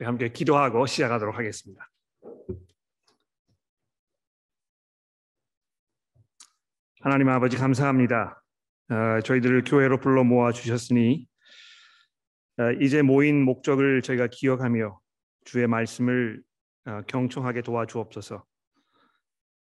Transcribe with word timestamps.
네, 0.00 0.06
함께 0.06 0.28
기도하고 0.28 0.86
시작하도록 0.86 1.36
하겠습니다. 1.36 1.90
하나님 7.00 7.28
아버지 7.28 7.56
감사합니다. 7.56 8.40
어, 8.90 9.20
저희들을 9.22 9.64
교회로 9.64 9.98
불러 9.98 10.22
모아 10.22 10.52
주셨으니 10.52 11.26
어, 12.58 12.70
이제 12.80 13.02
모인 13.02 13.42
목적을 13.42 14.02
저희가 14.02 14.28
기억하며 14.30 15.00
주의 15.44 15.66
말씀을 15.66 16.44
어, 16.84 17.02
경청하게 17.08 17.62
도와주옵소서. 17.62 18.44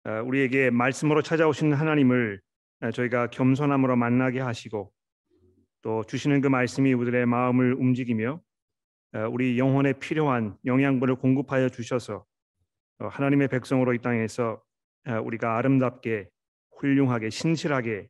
어, 0.05 0.11
우리에게 0.25 0.71
말씀으로 0.71 1.21
찾아오신 1.21 1.73
하나님을 1.73 2.41
어, 2.81 2.89
저희가 2.89 3.27
겸손함으로 3.29 3.95
만나게 3.97 4.39
하시고 4.39 4.91
또 5.83 6.03
주시는 6.03 6.41
그 6.41 6.47
말씀이 6.47 6.91
우리들의 6.91 7.27
마음을 7.27 7.75
움직이며 7.75 8.33
어, 8.33 8.52
우리 9.31 9.59
영혼에 9.59 9.93
필요한 9.93 10.57
영양분을 10.65 11.15
공급하여 11.15 11.69
주셔서 11.69 12.25
어, 12.99 13.07
하나님의 13.07 13.47
백성으로 13.47 13.93
이 13.93 13.99
땅에서 13.99 14.63
어, 15.07 15.13
우리가 15.23 15.57
아름답게 15.57 16.29
훌륭하게 16.77 17.29
신실하게 17.29 18.09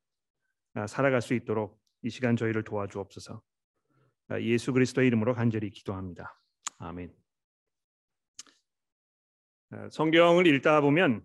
살아갈 0.87 1.21
수 1.21 1.33
있도록 1.35 1.79
이 2.01 2.09
시간 2.09 2.35
저희를 2.35 2.63
도와주옵소서. 2.63 3.41
예수 4.39 4.73
그리스도의 4.73 5.07
이름으로 5.07 5.35
간절히 5.35 5.69
기도합니다. 5.69 6.35
아멘. 6.79 7.13
성경을 9.91 10.47
읽다 10.47 10.81
보면 10.81 11.23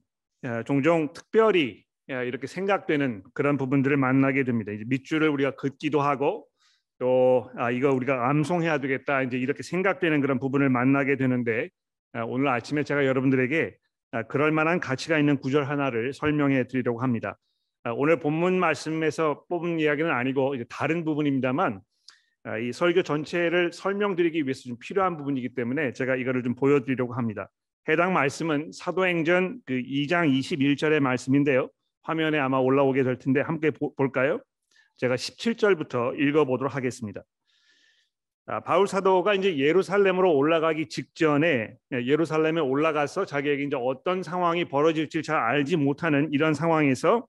종종 0.66 1.10
특별히 1.14 1.86
이렇게 2.08 2.46
생각되는 2.46 3.22
그런 3.32 3.56
부분들을 3.56 3.96
만나게 3.96 4.44
됩니다. 4.44 4.72
밑줄을 4.86 5.30
우리가 5.30 5.56
긋기도 5.56 6.02
하고 6.02 6.47
또 6.98 7.50
아, 7.56 7.70
이거 7.70 7.92
우리가 7.92 8.28
암송해야 8.28 8.78
되겠다 8.78 9.22
이제 9.22 9.38
이렇게 9.38 9.62
생각되는 9.62 10.20
그런 10.20 10.38
부분을 10.38 10.68
만나게 10.68 11.16
되는데 11.16 11.68
아, 12.12 12.24
오늘 12.24 12.48
아침에 12.48 12.82
제가 12.82 13.06
여러분들에게 13.06 13.76
아, 14.12 14.22
그럴 14.24 14.50
만한 14.52 14.80
가치가 14.80 15.18
있는 15.18 15.36
구절 15.38 15.64
하나를 15.64 16.12
설명해 16.12 16.66
드리려고 16.68 17.00
합니다. 17.00 17.36
오늘 17.96 18.18
본문 18.18 18.58
말씀에서 18.58 19.44
뽑은 19.48 19.78
이야기는 19.80 20.10
아니고 20.10 20.56
다른 20.68 21.04
부분입니다만 21.04 21.80
이 22.62 22.72
설교 22.72 23.02
전체를 23.02 23.72
설명드리기 23.72 24.42
위해서 24.42 24.62
좀 24.62 24.76
필요한 24.78 25.16
부분이기 25.16 25.54
때문에 25.54 25.92
제가 25.92 26.16
이거를 26.16 26.42
좀 26.42 26.54
보여드리려고 26.54 27.14
합니다. 27.14 27.48
해당 27.88 28.12
말씀은 28.12 28.72
사도행전 28.74 29.60
그 29.64 29.74
2장 29.74 30.28
21절의 30.28 31.00
말씀인데요. 31.00 31.70
화면에 32.02 32.38
아마 32.38 32.58
올라오게 32.58 33.04
될 33.04 33.18
텐데 33.18 33.40
함께 33.40 33.70
보, 33.70 33.94
볼까요? 33.94 34.40
제가 34.98 35.14
17절부터 35.14 36.18
읽어보도록 36.18 36.74
하겠습니다. 36.74 37.22
아, 38.46 38.60
바울 38.60 38.88
사도가 38.88 39.34
이제 39.34 39.58
예루살렘으로 39.58 40.34
올라가기 40.34 40.88
직전에 40.88 41.74
예, 41.92 42.06
예루살렘에 42.06 42.60
올라가서 42.60 43.26
자기에게 43.26 43.64
이제 43.64 43.76
어떤 43.78 44.22
상황이 44.22 44.64
벌어질지 44.64 45.22
잘 45.22 45.36
알지 45.36 45.76
못하는 45.76 46.28
이런 46.32 46.54
상황에서 46.54 47.26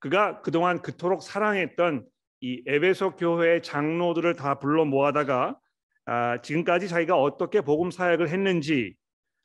그가 0.00 0.40
그동안 0.42 0.82
그토록 0.82 1.22
사랑했던 1.22 2.04
이 2.40 2.62
에베소 2.66 3.16
교회의 3.16 3.62
장로들을 3.62 4.34
다 4.34 4.58
불러 4.58 4.84
모아다가 4.84 5.56
아, 6.06 6.40
지금까지 6.42 6.88
자기가 6.88 7.16
어떻게 7.16 7.60
복음 7.60 7.92
사역을 7.92 8.28
했는지 8.28 8.96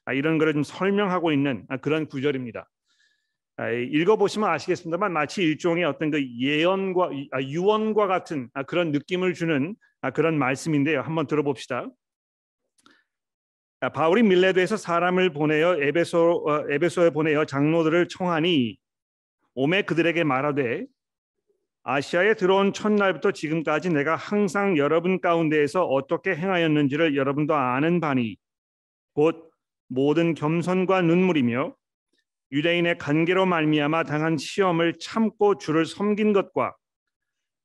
아, 0.06 0.14
이런 0.14 0.39
것을 0.39 0.54
좀 0.54 0.64
설명하고 0.64 1.32
있는 1.32 1.64
아, 1.70 1.78
그런 1.78 2.08
구절입니다. 2.08 2.67
아, 3.59 3.72
읽어보시면 3.72 4.47
아시겠습니다만 4.47 5.11
마치 5.11 5.41
일종의 5.41 5.83
어떤 5.83 6.11
그 6.11 6.23
예언과 6.39 7.09
아, 7.31 7.41
유언과 7.41 8.05
같은 8.05 8.49
아, 8.53 8.61
그런 8.61 8.91
느낌을 8.91 9.33
주는 9.33 9.75
그런 10.14 10.38
말씀인데요. 10.38 11.02
한번 11.02 11.25
들어봅시다. 11.25 11.88
바울이 13.94 14.23
밀레드에서 14.23 14.77
사람을 14.77 15.33
보내어 15.33 15.81
에베소 15.81 16.44
어, 16.47 16.66
에베소에 16.69 17.09
보내어 17.09 17.45
장로들을 17.45 18.08
청하니 18.08 18.77
오매 19.55 19.81
그들에게 19.81 20.23
말하되 20.23 20.86
아시아에 21.83 22.36
들어온 22.36 22.73
첫날부터 22.73 23.32
지금까지 23.32 23.89
내가 23.89 24.15
항상 24.15 24.77
여러분 24.77 25.20
가운데에서 25.20 25.83
어떻게 25.86 26.36
행하였는지를 26.36 27.15
여러분도 27.15 27.55
아는 27.55 27.99
바니 27.99 28.37
곧 29.14 29.49
모든 29.87 30.36
겸손과 30.36 31.02
눈물이며 31.02 31.73
유대인의 32.52 32.97
관계로 32.97 33.45
말미암아 33.45 34.03
당한 34.03 34.37
시험을 34.37 34.99
참고 34.99 35.58
주를 35.58 35.85
섬긴 35.85 36.33
것과 36.33 36.75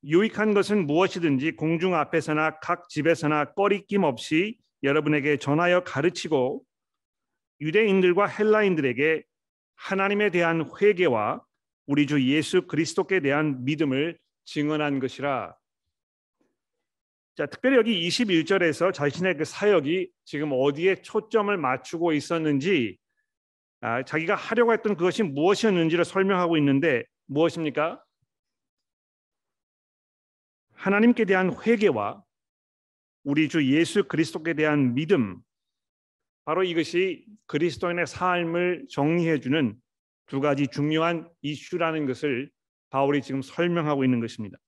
유익한 0.05 0.55
것은 0.55 0.87
무엇이든지 0.87 1.53
공중 1.53 1.95
앞에서나 1.95 2.59
각 2.59 2.89
집에서나 2.89 3.53
꺼리낌 3.53 4.03
없이 4.03 4.59
여러분에게 4.83 5.37
전하여 5.37 5.85
가르치고 5.85 6.63
유대인들과 7.61 8.27
헬라인들에게 8.27 9.23
하나님에 9.77 10.31
대한 10.31 10.69
회개와 10.81 11.43
우리 11.87 12.07
주 12.07 12.21
예수 12.29 12.67
그리스도께 12.67 13.21
대한 13.21 13.65
믿음을 13.65 14.19
증언한 14.45 14.99
것이라. 14.99 15.55
자, 17.37 17.47
특별히 17.47 17.77
여기 17.77 18.09
21절에서 18.09 18.93
자신의 18.93 19.37
그 19.37 19.45
사역이 19.45 20.11
지금 20.25 20.51
어디에 20.53 20.97
초점을 20.97 21.57
맞추고 21.57 22.13
있었는지 22.13 22.99
아, 22.99 23.02
자기가 24.07 24.37
하려고 24.37 24.73
했던 24.73 24.97
그것이 24.97 25.23
무엇이었는지를 25.25 26.05
설명하고 26.05 26.57
있는데 26.59 27.03
무엇입니까? 27.27 28.03
하나님께 30.75 31.25
대한 31.25 31.55
회개와 31.65 32.23
우리 33.25 33.49
주 33.49 33.65
예수 33.73 34.05
그리스도께 34.05 34.55
대한 34.55 34.95
믿음 34.95 35.41
바로 36.45 36.65
이것이 36.65 37.25
그리스도인의 37.47 38.07
삶을 38.07 38.87
정리해 38.91 39.39
주는 39.41 39.77
두 40.27 40.41
가지 40.41 40.67
중요한 40.67 41.29
이슈라는 41.43 42.07
것을 42.07 42.51
바울이 42.91 43.23
지금 43.23 43.43
설명하고 43.43 44.05
있는 44.05 44.21
것입니다. 44.21 44.59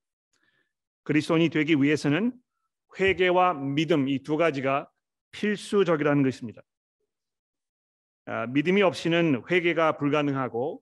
그리스도인이 1.05 1.49
되기 1.51 1.75
위해서는 1.75 2.33
회개와 2.99 3.55
믿음 3.55 4.09
이 4.09 4.23
두 4.23 4.37
가지가 4.37 4.89
필수적이라는 5.33 6.23
것입니다. 6.23 6.63
아, 8.27 8.47
믿음이 8.47 8.83
없이는 8.83 9.43
회개가 9.51 9.99
불가능하고 9.99 10.81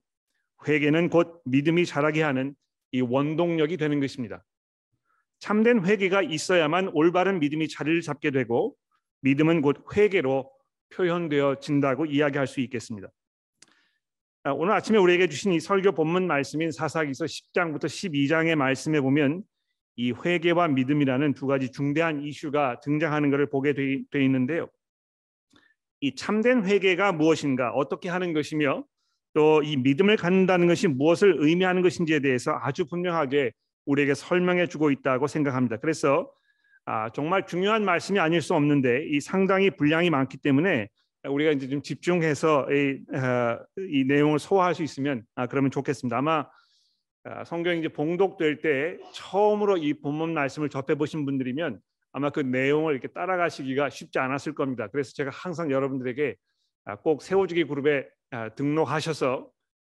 회개는 0.66 1.08
곧 1.10 1.42
믿음이 1.44 1.86
자라게 1.86 2.22
하는 2.22 2.54
이 2.92 3.00
원동력이 3.00 3.76
되는 3.76 4.00
것입니다. 4.00 4.44
참된 5.40 5.84
회개가 5.84 6.22
있어야만 6.22 6.90
올바른 6.92 7.40
믿음이 7.40 7.68
자리를 7.68 8.00
잡게 8.02 8.30
되고 8.30 8.76
믿음은 9.22 9.60
곧 9.60 9.84
회개로 9.96 10.50
표현되어진다고 10.94 12.06
이야기할 12.06 12.46
수 12.46 12.60
있겠습니다. 12.60 13.08
아, 14.44 14.52
오늘 14.52 14.74
아침에 14.74 14.98
우리에게 14.98 15.28
주신 15.28 15.52
이 15.52 15.60
설교 15.60 15.92
본문 15.92 16.26
말씀인 16.26 16.70
사사기서 16.70 17.24
10장부터 17.24 17.84
12장의 17.84 18.54
말씀에 18.56 19.00
보면 19.00 19.42
이 19.96 20.12
회개와 20.12 20.68
믿음이라는 20.68 21.34
두 21.34 21.46
가지 21.46 21.70
중대한 21.70 22.22
이슈가 22.22 22.80
등장하는 22.80 23.30
것을 23.30 23.48
보게 23.48 23.74
돼 23.74 24.24
있는데요. 24.24 24.68
이 26.02 26.14
참된 26.14 26.64
회개가 26.66 27.12
무엇인가 27.12 27.70
어떻게 27.70 28.10
하는 28.10 28.34
것이며 28.34 28.84
또 29.34 29.62
이 29.64 29.76
믿음을 29.76 30.16
갖는다는 30.16 30.66
것이 30.66 30.88
무엇을 30.88 31.36
의미하는 31.38 31.80
것인지에 31.82 32.20
대해서 32.20 32.58
아주 32.62 32.84
분명하게 32.86 33.52
우리에게 33.86 34.14
설명해 34.14 34.66
주고 34.66 34.90
있다고 34.90 35.26
생각합니다. 35.26 35.78
그래서 35.78 36.30
아, 36.84 37.10
정말 37.10 37.46
중요한 37.46 37.84
말씀이 37.84 38.18
아닐 38.18 38.42
수 38.42 38.54
없는데 38.54 39.06
이 39.08 39.20
상당히 39.20 39.70
분량이 39.70 40.10
많기 40.10 40.36
때문에 40.36 40.88
우리가 41.24 41.52
이제 41.52 41.68
좀 41.68 41.80
집중해서 41.80 42.66
이, 42.72 42.98
어, 43.16 43.58
이 43.78 44.04
내용을 44.04 44.38
소화할 44.38 44.74
수 44.74 44.82
있으면 44.82 45.22
아, 45.34 45.46
그러면 45.46 45.70
좋겠습니다. 45.70 46.18
아마 46.18 46.46
아, 47.24 47.44
성경 47.44 47.78
이제 47.78 47.88
봉독될 47.88 48.60
때 48.60 48.98
처음으로 49.14 49.76
이 49.78 49.94
본문 49.94 50.34
말씀을 50.34 50.68
접해 50.68 50.96
보신 50.96 51.24
분들이면 51.24 51.80
아마 52.12 52.30
그 52.30 52.40
내용을 52.40 52.92
이렇게 52.92 53.08
따라가시기가 53.08 53.90
쉽지 53.90 54.18
않았을 54.18 54.54
겁니다. 54.54 54.86
그래서 54.88 55.12
제가 55.14 55.30
항상 55.32 55.70
여러분들에게 55.70 56.36
아, 56.84 56.96
꼭 56.96 57.22
세워주기 57.22 57.64
그룹에 57.64 58.06
아, 58.30 58.50
등록하셔서 58.50 59.50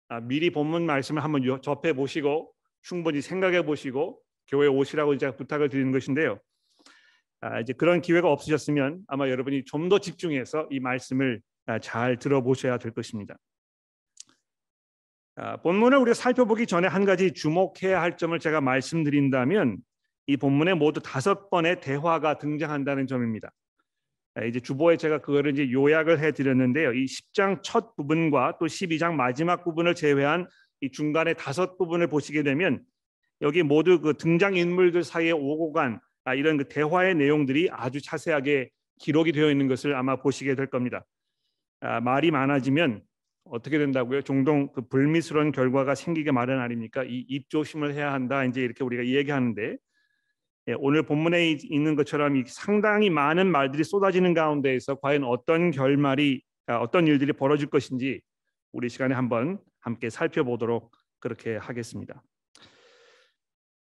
아, 0.10 0.20
미리 0.20 0.52
본문 0.52 0.86
말씀을 0.86 1.24
한번 1.24 1.44
접해 1.62 1.94
보시고 1.94 2.54
충분히 2.84 3.22
생각해 3.22 3.66
보시고 3.66 4.22
교회 4.48 4.68
오시라고 4.68 5.18
제가 5.18 5.36
부탁을 5.36 5.70
드리는 5.70 5.92
것인데요. 5.92 6.40
이제 7.62 7.74
그런 7.74 8.02
기회가 8.02 8.32
없으셨으면 8.32 9.02
아마 9.08 9.28
여러분이 9.28 9.66
좀 9.66 9.90
더 9.90 9.98
집중해서 9.98 10.68
이 10.70 10.80
말씀을 10.80 11.42
잘 11.82 12.18
들어보셔야 12.20 12.78
될 12.78 12.92
것입니다. 12.92 13.36
본문을 15.64 15.98
우리가 16.00 16.14
살펴보기 16.14 16.68
전에 16.68 16.88
한 16.88 17.04
가지 17.06 17.34
주목해야 17.34 18.00
할 18.00 18.18
점을 18.18 18.38
제가 18.38 18.62
말씀드린다면 18.62 19.78
이 20.28 20.38
본문에 20.38 20.74
모두 20.76 21.02
다섯 21.02 21.50
번의 21.50 21.82
대화가 21.82 22.38
등장한다는 22.38 23.08
점입니다. 23.08 23.52
이제 24.48 24.60
주보에 24.60 24.96
제가 24.96 25.20
그거를 25.20 25.52
이제 25.52 25.72
요약을 25.72 26.20
해 26.20 26.32
드렸는데요. 26.32 26.94
이 26.94 27.06
10장 27.06 27.62
첫 27.64 27.96
부분과 27.96 28.58
또 28.60 28.66
12장 28.66 29.14
마지막 29.16 29.64
부분을 29.64 29.94
제외한 29.94 30.48
이 30.80 30.90
중간에 30.90 31.34
다섯 31.34 31.78
부분을 31.78 32.08
보시게 32.08 32.44
되면 32.44 32.82
여기 33.42 33.62
모두 33.64 34.00
그 34.00 34.14
등장 34.16 34.56
인물들 34.56 35.04
사이에 35.04 35.32
오고 35.32 35.74
간 35.74 36.00
아, 36.24 36.34
이런 36.34 36.58
그 36.58 36.66
대화의 36.70 37.16
내용들이 37.16 37.70
아주 37.72 38.02
자세하게 38.02 38.70
기록이 39.00 39.32
되어 39.32 39.50
있는 39.50 39.68
것을 39.68 39.96
아마 39.96 40.16
보시게 40.16 40.56
될 40.56 40.68
겁니다. 40.68 41.06
아, 41.82 42.00
말이 42.00 42.32
많아지면 42.32 43.02
어떻게 43.44 43.80
된다고요? 43.80 44.22
종종 44.22 44.72
그 44.72 44.88
불미스러운 44.88 45.52
결과가 45.52 45.96
생기게 45.96 46.32
마련 46.32 46.60
아닙니까? 46.60 47.04
이 47.04 47.26
입 47.28 47.50
조심을 47.50 47.96
해야 47.96 48.14
한다. 48.14 48.46
이제 48.46 48.62
이렇게 48.62 48.84
우리가 48.84 49.06
얘기하는데 49.06 49.64
예, 49.72 49.78
오늘 50.78 51.04
본문에 51.04 51.58
있는 51.64 51.96
것처럼 51.96 52.44
상당히 52.46 53.10
많은 53.10 53.52
말들이 53.52 53.84
쏟아지는 53.84 54.34
가운데에서 54.34 54.96
과연 54.96 55.24
어떤 55.24 55.72
결말이 55.72 56.42
아, 56.68 56.78
어떤 56.78 57.08
일들이 57.08 57.34
벌어질 57.34 57.68
것인지 57.68 58.22
우리 58.72 58.90
시간에 58.90 59.16
한번 59.16 59.60
함께 59.80 60.10
살펴보도록 60.10 60.92
그렇게 61.20 61.58
하겠습니다. 61.58 62.22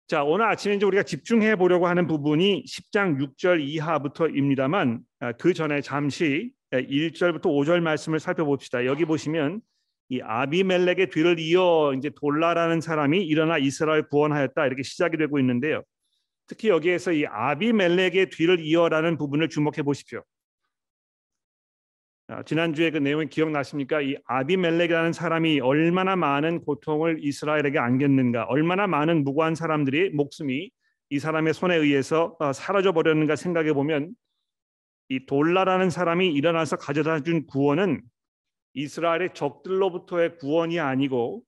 자, 0.07 0.23
오늘 0.23 0.45
아침에 0.45 0.75
이제 0.75 0.85
우리가 0.85 1.03
집중해 1.03 1.55
보려고 1.55 1.87
하는 1.87 2.07
부분이 2.07 2.63
10장 2.65 3.17
6절 3.19 3.61
이하부터입니다만 3.61 5.01
아, 5.19 5.31
그 5.33 5.53
전에 5.53 5.81
잠시 5.81 6.51
1절부터 6.71 7.43
5절 7.43 7.79
말씀을 7.79 8.19
살펴봅시다. 8.19 8.85
여기 8.85 9.05
보시면 9.05 9.61
이 10.09 10.21
아비멜렉의 10.21 11.09
뒤를 11.09 11.39
이어 11.39 11.93
이제 11.97 12.09
돌라라는 12.15 12.79
사람이 12.81 13.25
일어나 13.25 13.57
이스라엘 13.57 14.07
구원하였다 14.07 14.65
이렇게 14.65 14.83
시작이 14.83 15.17
되고 15.17 15.39
있는데요. 15.39 15.83
특히 16.47 16.69
여기에서 16.69 17.11
이 17.11 17.25
아비멜렉의 17.25 18.29
뒤를 18.29 18.59
이어라는 18.59 19.17
부분을 19.17 19.49
주목해 19.49 19.83
보십시오. 19.83 20.23
지난주에 22.45 22.91
그 22.91 22.97
내용이 22.97 23.27
기억나십니까? 23.29 24.01
이 24.01 24.17
아비멜렉이라는 24.25 25.13
사람이 25.13 25.61
얼마나 25.61 26.17
많은 26.17 26.61
고통을 26.61 27.19
이스라엘에게 27.21 27.79
안겼는가, 27.79 28.45
얼마나 28.45 28.85
많은 28.85 29.23
무고한 29.23 29.55
사람들이 29.55 30.09
목숨이 30.09 30.69
이 31.09 31.19
사람의 31.19 31.53
손에 31.53 31.75
의해서 31.75 32.35
어, 32.39 32.51
사라져 32.51 32.91
버렸는가 32.91 33.37
생각해 33.37 33.71
보면 33.71 34.13
이 35.07 35.25
돌라라는 35.25 35.89
사람이 35.89 36.33
일어나서 36.33 36.75
가져다 36.75 37.21
준 37.21 37.45
구원은 37.47 38.01
이스라엘의 38.73 39.33
적들로부터의 39.33 40.37
구원이 40.37 40.81
아니고 40.81 41.43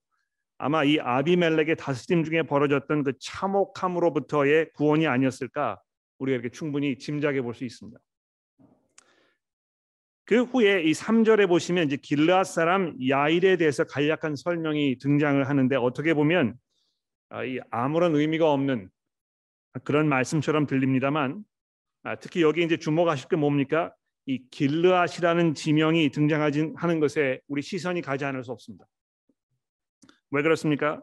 아마 0.62 0.84
이 0.84 0.98
아비멜렉의 1.00 1.76
다스림 1.76 2.22
중에 2.22 2.42
벌어졌던 2.42 3.02
그 3.02 3.14
참혹함으로부터의 3.18 4.72
구원이 4.74 5.06
아니었을까 5.06 5.80
우리가 6.18 6.34
이렇게 6.34 6.50
충분히 6.50 6.98
짐작해 6.98 7.40
볼 7.40 7.54
수 7.54 7.64
있습니다. 7.64 7.98
그 10.26 10.42
후에 10.42 10.82
이 10.82 10.92
3절에 10.92 11.48
보시면 11.48 11.86
이제 11.86 11.96
길르앗 11.96 12.46
사람 12.46 12.94
야일에 13.08 13.56
대해서 13.56 13.84
간략한 13.84 14.36
설명이 14.36 14.98
등장을 14.98 15.48
하는데 15.48 15.76
어떻게 15.76 16.12
보면 16.12 16.54
아, 17.30 17.42
이 17.42 17.58
아무런 17.70 18.14
의미가 18.14 18.52
없는 18.52 18.90
그런 19.82 20.08
말씀처럼 20.10 20.66
들립니다만 20.66 21.42
아, 22.02 22.16
특히 22.16 22.42
여기 22.42 22.62
이제 22.62 22.76
주목하실 22.76 23.28
게 23.28 23.36
뭡니까? 23.36 23.94
이 24.26 24.42
길르앗이라는 24.50 25.54
지명이 25.54 26.10
등장하진 26.10 26.74
하는 26.76 27.00
것에 27.00 27.40
우리 27.48 27.62
시선이 27.62 28.02
가지 28.02 28.26
않을 28.26 28.44
수 28.44 28.52
없습니다. 28.52 28.84
왜 30.30 30.42
그렇습니까? 30.42 31.02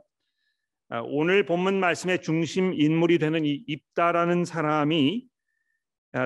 아, 0.90 1.02
오늘 1.02 1.46
본문 1.46 1.80
말씀의 1.80 2.22
중심 2.22 2.74
인물이 2.74 3.20
되는 3.20 3.44
이 3.46 3.64
입다라는 3.68 4.46
사람이 4.46 5.28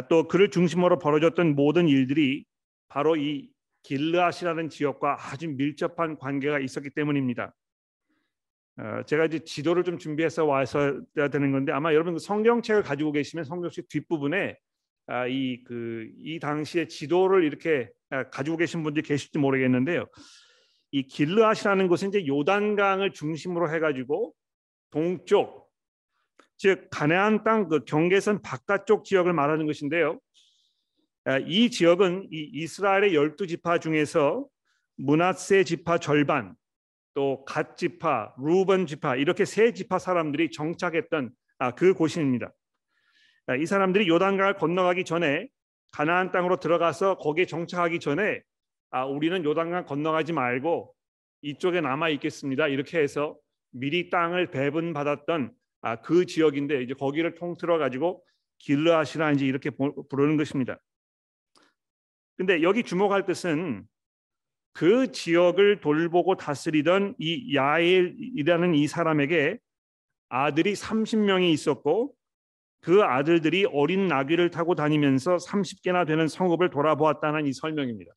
또 0.09 0.27
그를 0.27 0.51
중심으로 0.51 0.99
벌어졌던 0.99 1.55
모든 1.55 1.87
일들이 1.87 2.45
바로 2.87 3.15
이 3.15 3.49
길르앗이라는 3.83 4.69
지역과 4.69 5.17
아주 5.19 5.49
밀접한 5.49 6.17
관계가 6.17 6.59
있었기 6.59 6.91
때문입니다. 6.91 7.53
어, 8.77 9.03
제가 9.05 9.25
이제 9.25 9.39
지도를 9.39 9.83
좀 9.83 9.97
준비해서 9.97 10.45
와서 10.45 11.01
되는 11.31 11.51
건데 11.51 11.71
아마 11.71 11.93
여러분 11.93 12.13
그 12.13 12.19
성경책을 12.19 12.83
가지고 12.83 13.11
계시면 13.11 13.43
성경책 13.43 13.89
뒷부분에 13.89 14.57
아, 15.07 15.27
이 15.27 15.63
그이 15.63 16.39
그, 16.39 16.39
당시의 16.39 16.87
지도를 16.87 17.43
이렇게 17.43 17.89
아, 18.09 18.29
가지고 18.29 18.57
계신 18.57 18.83
분들이 18.83 19.03
계실지 19.03 19.39
모르겠는데요. 19.39 20.05
이 20.91 21.03
길르앗이라는 21.03 21.87
곳은 21.87 22.09
이제 22.09 22.27
요단강을 22.27 23.11
중심으로 23.13 23.73
해가지고 23.73 24.33
동쪽 24.91 25.69
즉 26.57 26.87
가나안 26.91 27.43
땅 27.43 27.67
그 27.67 27.85
경계선 27.85 28.41
바깥쪽 28.41 29.05
지역을 29.05 29.33
말하는 29.33 29.65
것인데요. 29.65 30.19
아, 31.25 31.37
이 31.39 31.69
지역은 31.71 32.27
이 32.31 32.49
이스라엘의 32.53 33.15
열두 33.15 33.47
지파 33.47 33.79
중에서 33.79 34.45
문하세 34.97 35.63
지파 35.63 35.97
절반, 35.97 36.55
또 37.13 37.43
갓 37.45 37.77
지파, 37.77 38.35
루번 38.37 38.85
지파 38.85 39.15
이렇게 39.15 39.45
세 39.45 39.73
지파 39.73 39.99
사람들이 39.99 40.51
정착했던 40.51 41.31
아, 41.59 41.71
그 41.71 41.93
곳입니다. 41.93 42.53
아, 43.47 43.55
이 43.55 43.65
사람들이 43.65 44.07
요단강을 44.07 44.55
건너가기 44.55 45.03
전에 45.03 45.47
가나안 45.91 46.31
땅으로 46.31 46.57
들어가서 46.57 47.17
거기에 47.17 47.45
정착하기 47.45 47.99
전에 47.99 48.41
아, 48.91 49.05
우리는 49.05 49.43
요단강 49.43 49.85
건너가지 49.85 50.33
말고 50.33 50.93
이쪽에 51.41 51.81
남아 51.81 52.09
있겠습니다. 52.09 52.67
이렇게 52.67 52.99
해서 52.99 53.37
미리 53.71 54.09
땅을 54.09 54.51
배분 54.51 54.93
받았던 54.93 55.53
아, 55.81 56.01
그 56.01 56.25
지역인데 56.25 56.83
이제 56.83 56.93
거기를 56.93 57.35
통틀어 57.35 57.77
가지고 57.77 58.23
길르앗이라 58.59 59.31
이제 59.31 59.45
이렇게 59.45 59.71
부르는 60.09 60.37
것입니다. 60.37 60.77
근데 62.37 62.61
여기 62.61 62.83
주목할 62.83 63.25
것은 63.25 63.85
그 64.73 65.11
지역을 65.11 65.79
돌보고 65.79 66.35
다스리던 66.35 67.15
이 67.17 67.55
야엘이라는 67.55 68.75
이 68.75 68.87
사람에게 68.87 69.57
아들이 70.29 70.73
30명이 70.73 71.51
있었고 71.51 72.13
그 72.81 73.03
아들들이 73.03 73.65
어린 73.65 74.07
나귀를 74.07 74.49
타고 74.49 74.75
다니면서 74.75 75.37
30개나 75.37 76.05
되는 76.07 76.27
성읍을 76.27 76.69
돌아보았다는 76.71 77.45
이 77.45 77.53
설명입니다. 77.53 78.11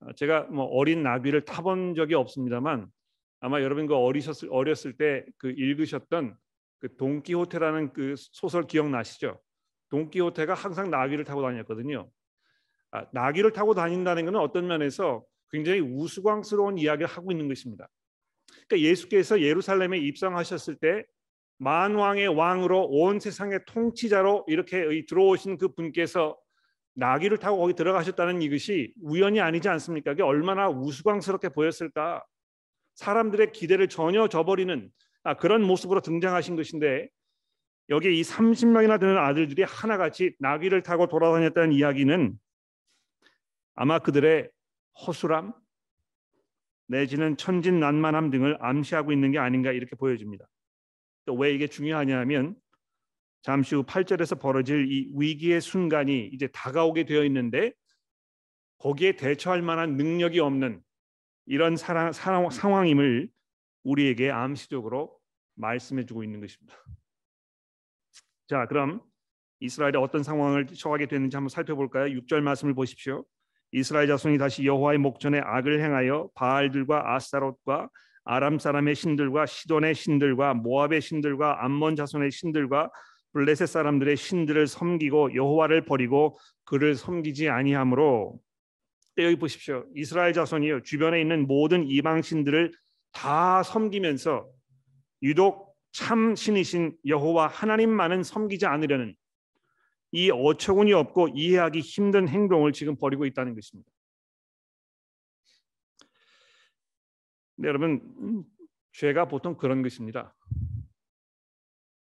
어, 0.00 0.12
제가 0.14 0.44
뭐 0.44 0.64
어린 0.64 1.02
나귀를 1.02 1.44
타본 1.44 1.94
적이 1.94 2.14
없습니다만 2.14 2.88
아마 3.40 3.60
여러분 3.60 3.86
그 3.86 3.94
어리셨을 3.94 4.48
어렸을 4.50 4.96
때 4.96 5.24
그 5.38 5.50
읽으셨던 5.50 6.36
그 6.80 6.96
동키호테라는 6.96 7.92
그 7.92 8.14
소설 8.16 8.66
기억나시죠? 8.66 9.40
돈키호테가 9.90 10.54
항상 10.54 10.90
나귀를 10.90 11.24
타고 11.24 11.42
다녔거든요. 11.42 12.10
아, 12.90 13.06
나귀를 13.12 13.52
타고 13.52 13.74
다닌다는 13.74 14.24
것은 14.26 14.38
어떤 14.38 14.66
면에서 14.66 15.24
굉장히 15.50 15.80
우스꽝스러운 15.80 16.78
이야기를 16.78 17.06
하고 17.06 17.32
있는 17.32 17.48
것입니다. 17.48 17.88
그러니까 18.68 18.88
예수께서 18.88 19.40
예루살렘에 19.40 19.98
입성하셨을 19.98 20.76
때 20.76 21.04
만왕의 21.58 22.28
왕으로 22.28 22.86
온 22.86 23.18
세상의 23.18 23.60
통치자로 23.66 24.44
이렇게 24.46 25.04
들어오신 25.06 25.58
그 25.58 25.74
분께서 25.74 26.38
나귀를 26.98 27.38
타고 27.38 27.58
거기 27.58 27.74
들어가셨다는 27.74 28.42
이것이 28.42 28.92
우연이 29.00 29.40
아니지 29.40 29.68
않습니까? 29.68 30.10
그게 30.10 30.24
얼마나 30.24 30.68
우스꽝스럽게 30.68 31.50
보였을까? 31.50 32.24
사람들의 32.94 33.52
기대를 33.52 33.88
전혀 33.88 34.26
저버리는 34.26 34.90
아, 35.22 35.34
그런 35.34 35.62
모습으로 35.62 36.00
등장하신 36.00 36.56
것인데 36.56 37.08
여기 37.90 38.18
이 38.18 38.22
30명이나 38.22 38.98
되는 38.98 39.16
아들들이 39.16 39.62
하나같이 39.62 40.34
나귀를 40.40 40.82
타고 40.82 41.06
돌아다녔다는 41.06 41.72
이야기는 41.72 42.36
아마 43.76 44.00
그들의 44.00 44.50
허술함 45.06 45.52
내지는 46.88 47.36
천진난만함 47.36 48.30
등을 48.30 48.58
암시하고 48.60 49.12
있는 49.12 49.30
게 49.30 49.38
아닌가 49.38 49.70
이렇게 49.70 49.94
보여집니다. 49.94 50.46
또왜 51.26 51.54
이게 51.54 51.68
중요하냐면 51.68 52.56
잠시 53.42 53.74
후 53.74 53.84
8절에서 53.84 54.40
벌어질 54.40 54.90
이 54.90 55.10
위기의 55.14 55.60
순간이 55.60 56.28
이제 56.32 56.48
다가오게 56.48 57.04
되어 57.04 57.24
있는데 57.24 57.72
거기에 58.78 59.12
대처할 59.12 59.62
만한 59.62 59.96
능력이 59.96 60.40
없는 60.40 60.80
이런 61.46 61.76
사랑, 61.76 62.12
상황임을 62.12 63.28
우리에게 63.84 64.30
암시적으로 64.30 65.18
말씀해 65.54 66.06
주고 66.06 66.22
있는 66.22 66.40
것입니다. 66.40 66.76
자, 68.48 68.66
그럼 68.66 69.00
이스라엘이 69.60 69.96
어떤 69.96 70.22
상황을 70.22 70.66
처하게 70.66 71.06
됐는지 71.06 71.36
한번 71.36 71.48
살펴볼까요? 71.48 72.06
6절 72.20 72.40
말씀을 72.40 72.74
보십시오. 72.74 73.24
이스라엘 73.72 74.06
자손이 74.08 74.38
다시 74.38 74.64
여호와의 74.64 74.98
목전에 74.98 75.40
악을 75.40 75.82
행하여 75.82 76.30
바알들과 76.34 77.14
아스타롯과 77.14 77.90
아람 78.24 78.58
사람의 78.58 78.94
신들과 78.94 79.46
시돈의 79.46 79.94
신들과 79.94 80.54
모압의 80.54 81.00
신들과 81.00 81.64
암몬 81.64 81.96
자손의 81.96 82.30
신들과 82.30 82.90
블레셋 83.32 83.68
사람들의 83.68 84.16
신들을 84.16 84.66
섬기고 84.66 85.34
여호와를 85.34 85.84
버리고 85.84 86.38
그를 86.64 86.94
섬기지 86.94 87.48
아니하므로 87.48 88.40
여기 89.18 89.36
보십시오. 89.36 89.84
이스라엘 89.94 90.32
자손이요 90.32 90.82
주변에 90.82 91.20
있는 91.20 91.46
모든 91.46 91.84
이방 91.86 92.22
신들을 92.22 92.72
다 93.12 93.62
섬기면서 93.62 94.48
유독 95.22 95.76
참 95.90 96.36
신이신 96.36 96.96
여호와 97.06 97.48
하나님만은 97.48 98.22
섬기지 98.22 98.66
않으려는 98.66 99.16
이 100.12 100.30
어처구니 100.30 100.92
없고 100.92 101.28
이해하기 101.34 101.80
힘든 101.80 102.28
행동을 102.28 102.72
지금 102.72 102.96
벌이고 102.96 103.26
있다는 103.26 103.54
것입니다. 103.54 103.90
네, 107.56 107.68
여러분 107.68 108.44
죄가 108.92 109.26
보통 109.26 109.56
그런 109.56 109.82
것입니다. 109.82 110.34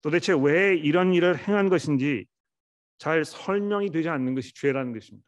도대체 0.01 0.33
왜 0.33 0.75
이런 0.75 1.13
일을 1.13 1.37
행한 1.37 1.69
것인지 1.69 2.25
잘 2.97 3.25
설명이 3.25 3.91
되지 3.91 4.09
않는 4.09 4.35
것이 4.35 4.53
죄라는 4.53 4.93
것입니다. 4.93 5.25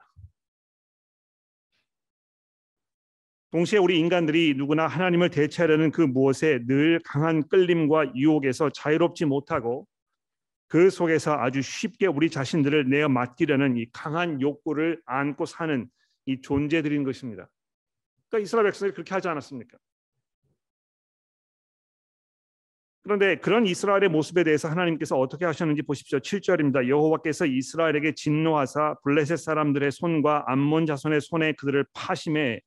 동시에 3.51 3.79
우리 3.79 3.99
인간들이 3.99 4.53
누구나 4.55 4.87
하나님을 4.87 5.29
대체하려는 5.29 5.91
그 5.91 6.01
무엇에 6.01 6.59
늘 6.65 7.01
강한 7.03 7.47
끌림과 7.49 8.15
유혹에서 8.15 8.69
자유롭지 8.69 9.25
못하고 9.25 9.85
그 10.67 10.89
속에서 10.89 11.33
아주 11.33 11.61
쉽게 11.61 12.07
우리 12.07 12.29
자신들을 12.29 12.89
내어 12.89 13.09
맡기려는 13.09 13.75
이 13.75 13.87
강한 13.91 14.39
욕구를 14.39 15.01
안고 15.05 15.45
사는 15.45 15.89
이 16.25 16.39
존재들인 16.39 17.03
것입니다. 17.03 17.49
그러니까 18.29 18.45
이스라엘 18.45 18.67
백성이 18.67 18.93
그렇게 18.93 19.13
하지 19.13 19.27
않았습니까? 19.27 19.77
그런데 23.03 23.35
그런 23.37 23.65
이스라엘의 23.65 24.09
모습에 24.09 24.43
대해서 24.43 24.69
하나님께서 24.69 25.17
어떻게 25.17 25.45
하셨는지 25.45 25.81
보십시오. 25.81 26.19
7절입니다. 26.19 26.87
여호와께서 26.87 27.47
이스라엘에게 27.47 28.13
진노하사 28.13 28.95
블레셋 29.03 29.39
사람들의 29.39 29.91
손과 29.91 30.45
암몬 30.47 30.85
자손의 30.85 31.21
손에 31.21 31.53
그들을 31.53 31.83
파심해 31.93 32.61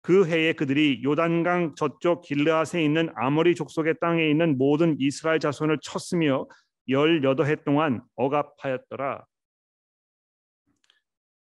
그 0.00 0.26
해에 0.26 0.54
그들이 0.54 1.02
요단강 1.04 1.74
저쪽 1.74 2.22
길르앗에 2.22 2.82
있는 2.82 3.10
아모리 3.16 3.54
족속의 3.54 3.96
땅에 4.00 4.30
있는 4.30 4.56
모든 4.56 4.96
이스라엘 4.98 5.38
자손을 5.38 5.80
쳤으며 5.82 6.46
열여덟 6.88 7.46
해 7.46 7.56
동안 7.56 8.00
억압하였더라. 8.14 9.26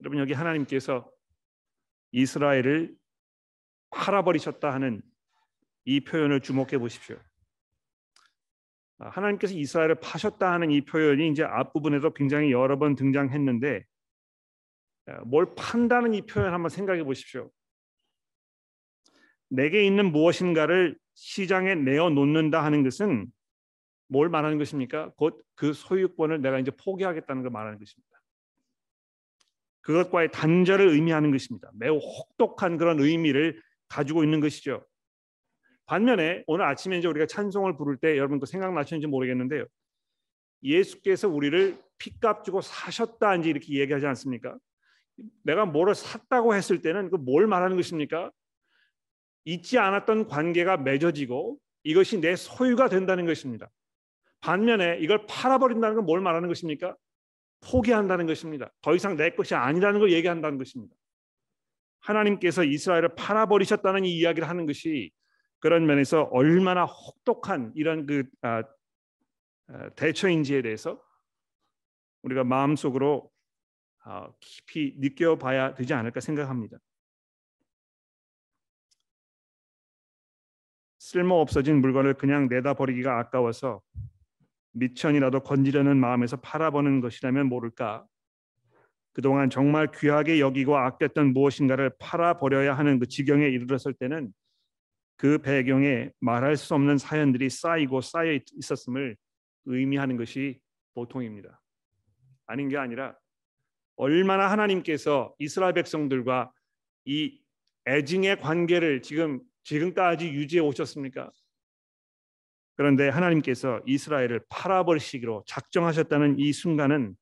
여러분 0.01 0.21
여기 0.21 0.33
하나님께서 0.33 1.11
이스라엘을 2.13 2.95
팔아버리셨다 3.91 4.73
하는 4.73 5.03
이 5.85 6.01
표현을 6.01 6.41
주목해 6.41 6.79
보십시오. 6.79 7.17
아, 8.99 9.09
하나님께서 9.09 9.55
이스라엘을 9.55 9.97
파셨다 9.97 10.53
하는 10.53 10.71
이 10.71 10.83
표현이 10.85 11.29
이제 11.29 11.45
앞부분에도 11.45 12.13
굉장히 12.15 12.53
여러 12.53 12.79
번 12.79 12.95
등장했는데 12.95 13.85
아, 15.07 15.21
뭘 15.25 15.55
판다는 15.55 16.15
이 16.15 16.23
표현 16.23 16.53
한번 16.53 16.69
생각해 16.69 17.05
보십시오. 17.05 17.51
내게 19.49 19.85
있는 19.85 20.13
무엇인가를 20.13 20.97
시장에 21.15 21.75
내어 21.75 22.09
놓는다 22.11 22.65
하는 22.65 22.83
것은 22.83 23.27
뭘 24.09 24.29
말하는 24.29 24.59
것입니까? 24.59 25.13
곧 25.17 25.43
그 25.63 25.73
소유권을 25.73 26.43
내가 26.43 26.59
이제 26.59 26.73
포기하겠다는 26.73 27.43
걸 27.43 27.53
말하는 27.53 27.79
것입니다. 27.79 28.21
그것과의 29.83 30.33
단절을 30.33 30.89
의미하는 30.89 31.31
것입니다. 31.31 31.71
매우 31.75 31.99
혹독한 31.99 32.79
그런 32.79 32.99
의미를 32.99 33.63
가지고 33.87 34.25
있는 34.25 34.41
것이죠. 34.41 34.85
반면에 35.93 36.43
오늘 36.47 36.65
아침에 36.65 36.97
이제 36.97 37.07
우리가 37.07 37.27
찬송을 37.27 37.77
부를 37.77 37.99
때 37.99 38.17
여러분 38.17 38.41
그 38.41 38.47
생각나시는지 38.47 39.07
모르겠는데요. 39.09 39.67
예수께서 40.63 41.29
우리를 41.29 41.79
피값 41.99 42.47
주고 42.47 42.63
사셨다 42.63 43.37
이제 43.37 43.51
이렇게 43.51 43.79
얘기하지 43.79 44.07
않습니까? 44.07 44.57
내가 45.43 45.67
뭐를 45.67 45.95
샀다고 45.95 46.55
했을 46.55 46.81
때는 46.81 47.11
그 47.11 47.19
뭘 47.19 47.47
말하는 47.47 47.77
것입니까? 47.77 48.31
잊지 49.45 49.77
않았던 49.77 50.29
관계가 50.29 50.79
맺어지고 50.79 51.59
이것이 51.83 52.23
내 52.23 52.37
소유가 52.37 52.89
된다는 52.89 53.27
것입니다. 53.27 53.71
반면에 54.41 54.97
이걸 54.99 55.27
팔아버린다는 55.27 55.97
건 55.97 56.07
뭘 56.07 56.23
말하는 56.23 56.49
것입니까? 56.49 56.97
포기한다는 57.61 58.25
것입니다. 58.25 58.73
더 58.81 58.95
이상 58.95 59.19
내 59.19 59.29
것이 59.29 59.55
아니라는 59.55 60.01
걸 60.01 60.11
얘기한다는 60.11 60.57
것입니다. 60.57 60.97
하나님께서 62.01 62.65
이스라엘을 62.65 63.15
팔아버리셨다는 63.15 64.07
이 64.07 64.17
이야기를 64.17 64.49
하는 64.49 64.65
것이 64.65 65.11
그런 65.63 65.87
면에서 65.87 66.25
얼마나 66.33 66.85
혹독한 66.85 67.73
이런 67.77 68.05
그 68.05 68.25
아, 68.43 68.65
아, 69.69 69.91
대처인지에 69.91 70.61
대해서 70.61 71.01
우리가 72.23 72.43
마음속으로 72.43 73.31
아, 74.05 74.29
깊이 74.41 74.97
느껴봐야 74.99 75.75
되지 75.75 75.95
않을까 75.95 76.19
생각합니다. 76.19 76.79
쓸모 80.99 81.37
없어진 81.41 81.81
물건을 81.81 82.15
그냥 82.15 82.49
내다 82.49 82.75
버리기가 82.75 83.21
아까워서 83.21 83.83
미천이라도 84.73 85.45
건지려는 85.45 85.97
마음에서 85.97 86.39
팔아버는 86.41 87.01
것이라면 87.01 87.47
모를까. 87.47 88.05
그동안 89.13 89.49
정말 89.49 89.93
귀하게 89.93 90.41
여기고 90.41 90.77
아꼈던 90.77 91.33
무엇인가를 91.35 91.93
팔아버려야 92.01 92.77
하는 92.77 92.99
그 92.99 93.07
지경에 93.07 93.47
이르렀을 93.47 93.95
때는 93.95 94.33
그 95.23 95.39
배경에 95.39 96.11
말할 96.19 96.57
수 96.57 96.75
없는 96.75 96.99
사연들이 96.99 97.49
쌓이고 97.49 98.01
쌓여 98.01 98.37
있었음을 98.59 99.17
의미하는 99.67 100.17
것이 100.17 100.59
보통입니다. 100.95 101.63
아닌 102.49 102.69
게 102.69 102.77
아니라 102.77 103.17
얼마나 103.95 104.51
하나님께서 104.51 105.33
이스라엘 105.39 105.75
백성들과 105.75 106.53
이 107.05 107.41
애증의 107.87 108.41
관계를 108.41 109.01
지금 109.03 109.41
지금까지 109.63 110.27
유지해 110.27 110.61
오셨습니까? 110.61 111.31
그런데 112.75 113.09
하나님께서 113.09 113.81
이스라엘을 113.87 114.45
팔아버리시기로 114.49 115.45
작정하셨다는 115.47 116.41
이 116.41 116.53
순간은 116.53 117.15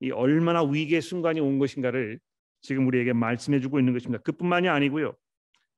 이 0.00 0.10
얼마나 0.10 0.62
위기의 0.62 1.00
순간이 1.00 1.40
온 1.40 1.58
것인가를 1.58 2.20
지금 2.60 2.86
우리에게 2.88 3.14
말씀해 3.14 3.60
주고 3.60 3.78
있는 3.78 3.94
것입니다. 3.94 4.22
그뿐만이 4.22 4.68
아니고요. 4.68 5.16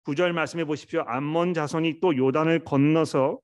구절 0.05 0.33
말씀해 0.33 0.65
보십시오. 0.65 1.05
암몬 1.07 1.55
자손이 1.55 2.01
또 2.01 2.17
요단을 2.17 2.65
건너서 2.65 3.39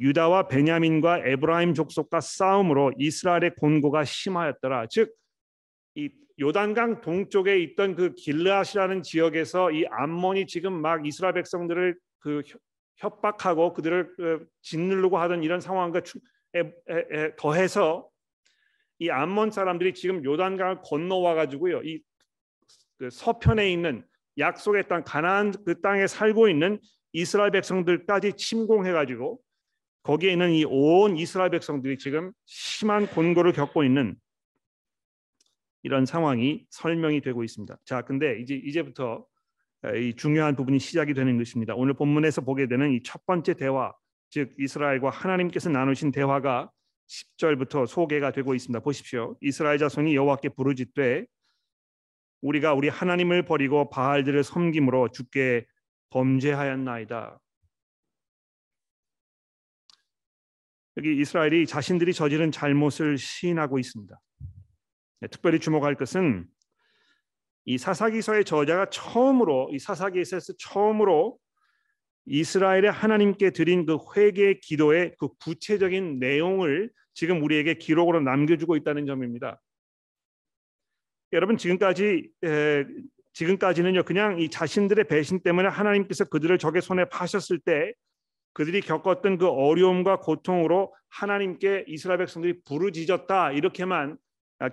유다와 0.00 0.48
베냐민과 0.48 1.26
에브라임 1.26 1.74
족속과 1.74 2.20
싸움으로 2.20 2.92
이스라엘의 2.98 3.54
곤고가 3.58 4.04
심하였더라. 4.04 4.86
즉 4.88 5.20
이 5.96 6.08
요단강 6.40 7.00
동쪽에 7.00 7.58
있던 7.58 7.96
그 7.96 8.14
길르앗이라는 8.14 9.02
지역에서 9.02 9.72
이 9.72 9.86
암몬이 9.90 10.46
지금 10.46 10.72
막 10.80 11.04
이스라엘 11.04 11.34
백성들을 11.34 11.98
그 12.20 12.42
협박하고 12.96 13.72
그들을 13.74 14.14
그 14.16 14.46
짓누르고 14.62 15.18
하던 15.18 15.42
이런 15.42 15.60
상황과 15.60 16.02
더해서 17.36 18.08
이 19.00 19.10
암몬 19.10 19.50
사람들이 19.50 19.94
지금 19.94 20.24
요단강을 20.24 20.82
건너와 20.82 21.34
가지고요. 21.34 21.82
이 21.82 22.00
그 23.00 23.08
서편에 23.10 23.72
있는 23.72 24.04
약속의 24.40 24.88
땅 24.88 25.04
가나안 25.04 25.52
그 25.64 25.80
땅에 25.80 26.06
살고 26.06 26.48
있는 26.48 26.80
이스라엘 27.12 27.50
백성들까지 27.52 28.34
침공해 28.34 28.92
가지고 28.92 29.40
거기에 30.02 30.32
있는 30.32 30.52
이 30.52 30.64
온 30.64 31.16
이스라엘 31.16 31.50
백성들이 31.50 31.98
지금 31.98 32.32
심한 32.46 33.06
곤고를 33.06 33.52
겪고 33.52 33.84
있는 33.84 34.16
이런 35.82 36.04
상황이 36.06 36.66
설명이 36.70 37.20
되고 37.20 37.42
있습니다. 37.44 37.76
자, 37.84 38.02
근데 38.02 38.38
이제 38.40 38.54
이제부터 38.54 39.24
이 39.96 40.14
중요한 40.14 40.56
부분이 40.56 40.78
시작이 40.78 41.14
되는 41.14 41.38
것입니다. 41.38 41.74
오늘 41.74 41.94
본문에서 41.94 42.42
보게 42.42 42.66
되는 42.66 42.92
이 42.92 43.00
첫 43.02 43.24
번째 43.26 43.54
대화, 43.54 43.92
즉 44.28 44.52
이스라엘과 44.58 45.10
하나님께서 45.10 45.70
나누신 45.70 46.12
대화가 46.12 46.70
10절부터 47.08 47.86
소개가 47.86 48.30
되고 48.32 48.54
있습니다. 48.54 48.80
보십시오. 48.80 49.36
이스라엘 49.40 49.78
자손이 49.78 50.14
여호와께 50.14 50.50
부르짖되 50.50 51.26
우리가 52.40 52.74
우리 52.74 52.88
하나님을 52.88 53.44
버리고 53.44 53.90
바알들을 53.90 54.42
섬김으로 54.42 55.08
주께 55.08 55.66
범죄하였나이다. 56.10 57.38
여기 60.96 61.18
이스라엘이 61.18 61.66
자신들이 61.66 62.12
저지른 62.12 62.50
잘못을 62.50 63.16
시인하고 63.16 63.78
있습니다. 63.78 64.20
네, 65.20 65.28
특별히 65.28 65.60
주목할 65.60 65.94
것은 65.94 66.46
이 67.64 67.78
사사기서의 67.78 68.44
저자가 68.44 68.90
처음으로 68.90 69.70
이 69.72 69.78
사사기서에서 69.78 70.54
처음으로 70.58 71.38
이스라엘의 72.26 72.90
하나님께 72.90 73.50
드린 73.50 73.86
그 73.86 73.98
회개 74.16 74.60
기도의 74.60 75.14
그 75.18 75.28
구체적인 75.42 76.18
내용을 76.18 76.90
지금 77.14 77.42
우리에게 77.42 77.74
기록으로 77.74 78.20
남겨주고 78.20 78.76
있다는 78.76 79.06
점입니다. 79.06 79.60
여러분 81.32 81.56
지금까지 81.56 82.30
에, 82.44 82.84
지금까지는요 83.32 84.02
그냥 84.04 84.40
이 84.40 84.48
자신들의 84.48 85.06
배신 85.06 85.40
때문에 85.40 85.68
하나님께서 85.68 86.24
그들을 86.24 86.58
적의 86.58 86.82
손에 86.82 87.04
파셨을 87.06 87.60
때 87.60 87.92
그들이 88.52 88.80
겪었던 88.80 89.38
그 89.38 89.48
어려움과 89.48 90.18
고통으로 90.18 90.94
하나님께 91.08 91.84
이스라엘 91.86 92.18
백성들이 92.18 92.62
부르짖었다 92.64 93.52
이렇게만 93.52 94.18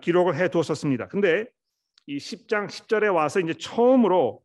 기록을 0.01 0.35
해 0.35 0.49
두었었습니다. 0.49 1.07
근데 1.07 1.45
이 2.07 2.17
10장 2.17 2.67
10절에 2.67 3.13
와서 3.13 3.39
이제 3.39 3.53
처음으로 3.53 4.41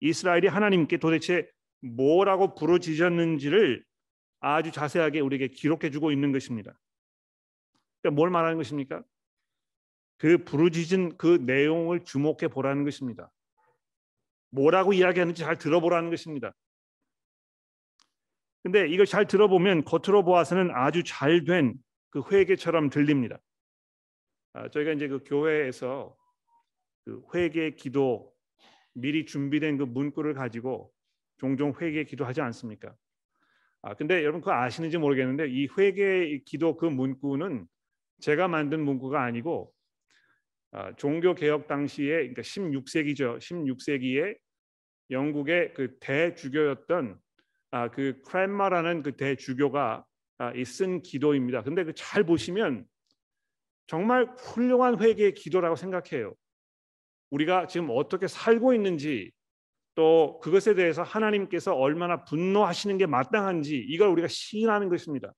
이스라엘이 0.00 0.46
하나님께 0.46 0.98
도대체 0.98 1.48
뭐라고 1.80 2.54
부르짖었는지를 2.54 3.84
아주 4.40 4.70
자세하게 4.70 5.20
우리에게 5.20 5.48
기록해 5.48 5.90
주고 5.90 6.12
있는 6.12 6.32
것입니다. 6.32 6.78
그러니까 8.00 8.16
뭘 8.16 8.30
말하는 8.30 8.56
것입니까? 8.56 9.02
그 10.22 10.38
부르짖은 10.38 11.16
그 11.16 11.42
내용을 11.44 12.04
주목해 12.04 12.46
보라는 12.46 12.84
것입니다. 12.84 13.28
뭐라고 14.50 14.92
이야기하는지 14.92 15.42
잘 15.42 15.58
들어보라는 15.58 16.10
것입니다. 16.10 16.54
근데 18.62 18.88
이걸 18.88 19.04
잘 19.04 19.26
들어보면 19.26 19.82
겉으로 19.82 20.22
보아서는 20.22 20.70
아주 20.72 21.02
잘 21.02 21.44
된 21.44 21.74
그 22.12 22.22
회개처럼 22.30 22.88
들립니다. 22.88 23.40
아, 24.52 24.68
저희가 24.68 24.92
이제 24.92 25.08
그 25.08 25.24
교회에서 25.24 26.14
그 27.04 27.22
회개 27.34 27.74
기도 27.74 28.32
미리 28.92 29.26
준비된 29.26 29.78
그 29.78 29.84
문구를 29.84 30.34
가지고 30.34 30.92
종종 31.38 31.74
회개 31.80 32.04
기도하지 32.04 32.42
않습니까? 32.42 32.94
아 33.80 33.94
근데 33.94 34.22
여러분 34.22 34.40
그거 34.40 34.52
아시는지 34.52 34.98
모르겠는데 34.98 35.48
이 35.48 35.66
회개 35.76 36.42
기도 36.44 36.76
그 36.76 36.84
문구는 36.84 37.66
제가 38.20 38.46
만든 38.46 38.84
문구가 38.84 39.20
아니고 39.24 39.72
아, 39.72 39.81
종교 40.96 41.34
개혁 41.34 41.66
당시에 41.66 42.16
그러니까 42.16 42.42
16세기죠. 42.42 43.38
16세기에 43.38 44.36
영국의 45.10 45.74
그 45.74 45.98
대주교였던 46.00 47.18
아, 47.70 47.90
그 47.90 48.20
크랜마라는 48.22 49.02
그 49.02 49.16
대주교가 49.16 50.04
아, 50.38 50.52
쓴 50.64 51.02
기도입니다. 51.02 51.62
근데 51.62 51.84
그 51.84 51.92
잘 51.94 52.24
보시면 52.24 52.86
정말 53.86 54.24
훌륭한 54.38 55.00
회개의 55.00 55.34
기도라고 55.34 55.76
생각해요. 55.76 56.34
우리가 57.30 57.66
지금 57.66 57.88
어떻게 57.90 58.26
살고 58.26 58.74
있는지 58.74 59.32
또 59.94 60.40
그것에 60.42 60.74
대해서 60.74 61.02
하나님께서 61.02 61.74
얼마나 61.74 62.24
분노하시는 62.24 62.96
게 62.98 63.06
마땅한지 63.06 63.76
이걸 63.88 64.08
우리가 64.08 64.28
시인하는 64.28 64.88
것입니다. 64.88 65.32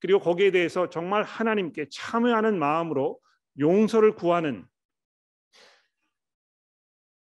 그리고 0.00 0.20
거기에 0.20 0.50
대해서 0.50 0.90
정말 0.90 1.22
하나님께 1.22 1.86
참여하는 1.90 2.58
마음으로 2.58 3.18
용서를 3.58 4.14
구하는 4.14 4.66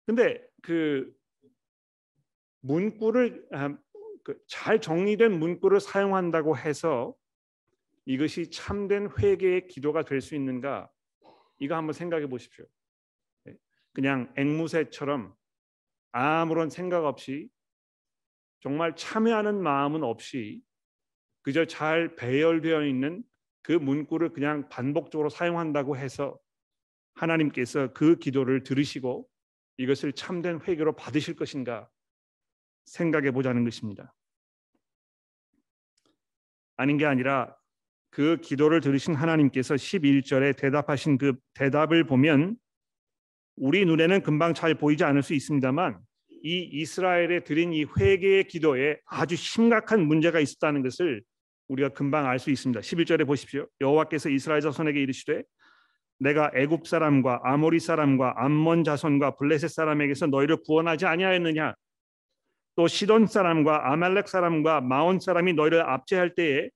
근데 0.07 0.43
그 0.63 1.15
문구를 2.61 3.47
아, 3.53 3.77
그잘 4.25 4.81
정리된 4.81 5.39
문구를 5.39 5.81
사용한다고 5.81 6.57
해서 6.57 7.15
이것이 8.05 8.51
참된 8.51 9.09
회개의 9.19 9.69
기도가 9.69 10.03
될 10.03 10.21
수 10.21 10.35
있는가? 10.35 10.91
이거 11.61 11.77
한번 11.77 11.93
생각해 11.93 12.27
보십시오. 12.27 12.65
네. 13.45 13.55
그냥 13.93 14.33
앵무새처럼 14.37 15.35
아무런 16.13 16.71
생각 16.71 17.05
없이 17.05 17.51
정말 18.61 18.97
참여하는 18.97 19.63
마음은 19.63 20.03
없이 20.03 20.63
그저 21.43 21.65
잘 21.67 22.17
배열되어 22.17 22.87
있는 22.87 23.23
그 23.63 23.73
문구를 23.73 24.31
그냥 24.33 24.69
반복적으로 24.69 25.29
사용한다고 25.29 25.97
해서 25.97 26.39
하나님께서 27.15 27.93
그 27.93 28.17
기도를 28.17 28.63
들으시고 28.63 29.29
이것을 29.77 30.13
참된 30.13 30.61
회개로 30.61 30.97
받으실 30.97 31.37
것인가 31.37 31.89
생각해 32.85 33.31
보자는 33.31 33.65
것입니다. 33.65 34.15
아닌 36.77 36.97
게 36.97 37.07
아니라 37.07 37.55
그 38.11 38.39
기도를 38.41 38.81
들으신 38.81 39.15
하나님께서 39.15 39.75
11절에 39.75 40.57
대답하신 40.57 41.19
그 41.19 41.35
대답을 41.55 42.05
보면 42.05 42.57
우리 43.57 43.85
눈에는 43.85 44.23
금방 44.23 44.55
잘 44.55 44.75
보이지 44.75 45.05
않을 45.05 45.23
수 45.23 45.35
있습니다만 45.35 46.01
이 46.45 46.69
이스라엘에 46.73 47.45
드린 47.45 47.73
이 47.73 47.85
회개의 47.85 48.45
기도에 48.45 48.99
아주 49.07 49.37
심각한 49.37 50.07
문제가 50.07 50.39
있었다는 50.41 50.83
것을 50.83 51.23
우리가 51.69 51.91
금방 51.91 52.27
알 52.27 52.39
수 52.39 52.51
있습니다. 52.51 52.81
11절에 52.81 53.27
보십시오. 53.27 53.67
여호와께서 53.81 54.31
이스라엘 54.31 54.61
자손에게 54.61 55.01
이르시되 55.01 55.43
내가 56.19 56.51
애굽 56.55 56.87
사람과 56.87 57.41
아모리 57.45 57.79
사람과 57.79 58.35
암몬 58.37 58.85
자손과 58.85 59.37
블레셋 59.37 59.71
사람에게서 59.71 60.27
너희를 60.27 60.59
구원하지 60.65 61.07
아니하였느냐 61.07 61.75
또 62.75 62.89
시돈 62.89 63.27
사람과 63.27 63.93
아말렉 63.93 64.29
사람과 64.29 64.81
마온 64.81 65.21
사람이 65.21 65.53
너희를 65.55 65.83
압제할 65.83 66.35
때에 66.35 66.71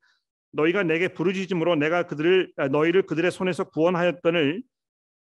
너희가 0.52 0.82
내게 0.82 1.08
부르짖음으로 1.08 1.76
내가 1.76 2.04
그들을 2.04 2.52
너희를 2.70 3.02
그들의 3.06 3.30
손에서 3.30 3.64
구원하였거늘 3.64 4.62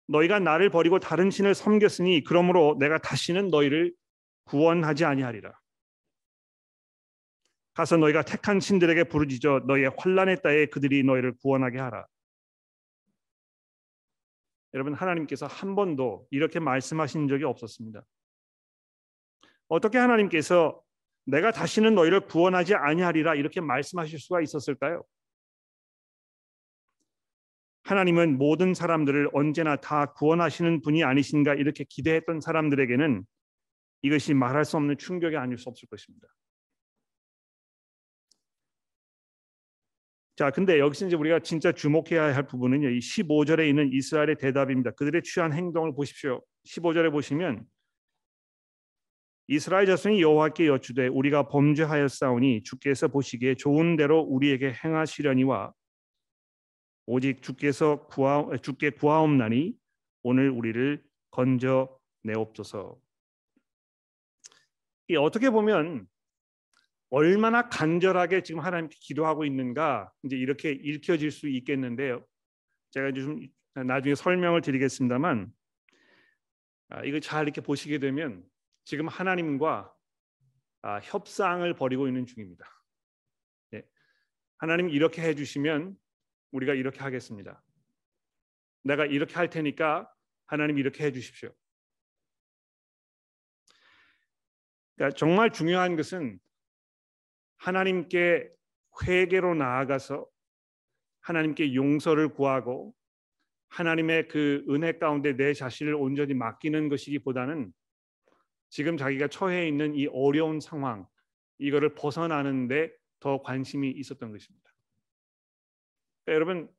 너희가 0.08 0.40
나를 0.40 0.70
버리고 0.70 1.00
다른 1.00 1.32
신을 1.32 1.56
섬겼으니 1.56 2.24
그러므로 2.24 2.76
내가 2.80 2.98
다시는 2.98 3.50
너희를 3.50 3.94
구원하지 4.46 5.06
아니하리라. 5.06 5.54
가서 7.74 7.98
너희가 7.98 8.24
택한 8.24 8.60
신들에게 8.60 9.06
부르짖어 9.06 9.62
너희의 9.66 9.92
환란의 9.98 10.42
때에 10.42 10.68
그들이 10.68 11.04
너희를 11.04 11.34
구원하게 11.38 11.80
하라. 11.80 12.06
여러분 14.74 14.94
하나님께서 14.94 15.46
한 15.46 15.76
번도 15.76 16.28
이렇게 16.32 16.60
말씀하신 16.60 17.28
적이 17.28 17.46
없었습니다. 17.46 18.04
어떻게 19.68 19.98
하나님께서 19.98 20.82
내가 21.26 21.52
다시는 21.52 21.96
너희를 21.96 22.22
구원하지 22.22 22.76
아니하리라 22.76 23.36
이렇게 23.36 23.62
말씀하실 23.62 24.20
수가 24.20 24.42
있었을까요? 24.42 25.04
하나님은 27.84 28.38
모든 28.38 28.74
사람들을 28.74 29.30
언제나 29.34 29.76
다 29.76 30.14
구원하시는 30.14 30.82
분이 30.82 31.04
아니신가 31.04 31.56
이렇게 31.56 31.86
기대했던 31.88 32.40
사람들에게는 32.40 33.26
이것이 34.04 34.34
말할 34.34 34.66
수 34.66 34.78
없는 34.78 34.98
충격이 34.98 35.36
아닐 35.38 35.58
수 35.58 35.70
없을 35.70 35.88
것입니다. 35.90 36.28
자, 40.36 40.50
근데 40.50 40.80
여기서 40.80 41.08
이제 41.08 41.16
우리가 41.16 41.40
진짜 41.40 41.72
주목해야 41.72 42.36
할 42.36 42.48
부분은요. 42.48 42.90
이 42.90 43.00
15절에 43.00 43.68
있는 43.70 43.92
이스라엘의 43.94 44.38
대답입니다. 44.38 44.92
그들의 44.92 45.22
취한 45.22 45.54
행동을 45.54 45.94
보십시오. 45.94 46.42
15절에 46.68 47.12
보시면 47.12 47.66
이스라엘 49.48 49.86
자손이 49.86 50.22
여호와께 50.22 50.68
여쭈되 50.68 51.08
우리가 51.08 51.50
범죄하였사오니 51.50 52.64
주께서 52.64 53.10
보시기에 53.10 53.56
좋은 53.56 53.96
대로 53.96 54.22
우리에게 54.22 54.74
행하시려니와 54.84 55.74
오직 57.06 57.42
주께서 57.44 58.08
구하 58.08 58.58
주께 58.62 58.90
구하옵나니 58.90 59.76
오늘 60.24 60.50
우리를 60.50 61.04
건져 61.30 62.00
내옵소서. 62.24 62.98
이 65.10 65.18
어떻게 65.18 65.50
보면 65.50 66.08
얼마나 67.16 67.70
간절하게 67.70 68.42
지금 68.42 68.60
하나님께 68.62 68.98
기도하고 69.00 69.46
있는가 69.46 70.12
이제 70.24 70.36
이렇게 70.36 70.72
읽혀질 70.72 71.30
수 71.30 71.48
있겠는데요. 71.48 72.26
제가 72.90 73.12
좀 73.12 73.40
나중에 73.76 74.16
설명을 74.16 74.62
드리겠습니다만 74.62 75.54
아, 76.90 77.04
이걸 77.04 77.22
잘 77.22 77.44
이렇게 77.44 77.62
보시게 77.62 78.00
되면 78.00 78.44
지금 78.84 79.08
하나님과 79.08 79.94
아, 80.82 81.00
협상을 81.04 81.72
벌이고 81.76 82.08
있는 82.08 82.26
중입니다. 82.26 82.66
네. 83.70 83.84
하나님 84.58 84.90
이렇게 84.90 85.22
해주시면 85.22 85.96
우리가 86.50 86.74
이렇게 86.74 87.00
하겠습니다. 87.02 87.64
내가 88.82 89.06
이렇게 89.06 89.36
할 89.36 89.52
테니까 89.52 90.12
하나님 90.48 90.80
이렇게 90.80 91.04
해주십시오. 91.04 91.54
그러니까 94.96 95.16
정말 95.16 95.52
중요한 95.52 95.96
것은 95.96 96.40
하나님께 97.64 98.50
회개로 99.04 99.56
나아가서 99.56 100.28
하나님께 101.22 101.76
용서를 101.76 102.28
구하고 102.34 102.94
하나님의 103.70 104.28
그 104.28 104.66
은혜 104.70 104.92
가운데 104.92 105.34
내 105.38 105.54
자신을 105.54 105.96
온전히 105.96 106.34
맡기는 106.34 106.90
것이기보다는 106.90 107.72
지금 108.70 108.98
자기가 108.98 109.30
처해 109.30 109.66
있는 109.68 109.96
이 109.96 110.08
어려운 110.08 110.60
상황 110.60 111.08
이거를 111.58 111.96
벗어나는데 111.96 112.92
더 113.22 113.42
관심이 113.42 113.90
있었던 113.92 114.34
것입니다. 114.34 114.70
그러니까 116.26 116.36
여러분 116.36 116.70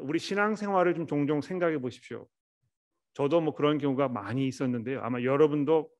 우리 0.00 0.18
신앙생활을 0.18 0.94
좀 0.94 1.06
종종 1.06 1.40
생각해 1.40 1.78
보십시오. 1.78 2.28
저도 3.14 3.40
뭐 3.40 3.54
그런 3.54 3.78
경우가 3.78 4.08
많이 4.08 4.46
있었는데요. 4.46 5.00
아마 5.00 5.22
여러분도 5.22 5.90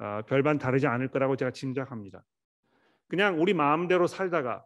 어, 0.00 0.22
별반 0.26 0.58
다르지 0.58 0.86
않을 0.86 1.08
거라고 1.08 1.36
제가 1.36 1.50
짐작합니다. 1.52 2.24
그냥 3.12 3.38
우리 3.38 3.52
마음대로 3.52 4.06
살다가 4.06 4.64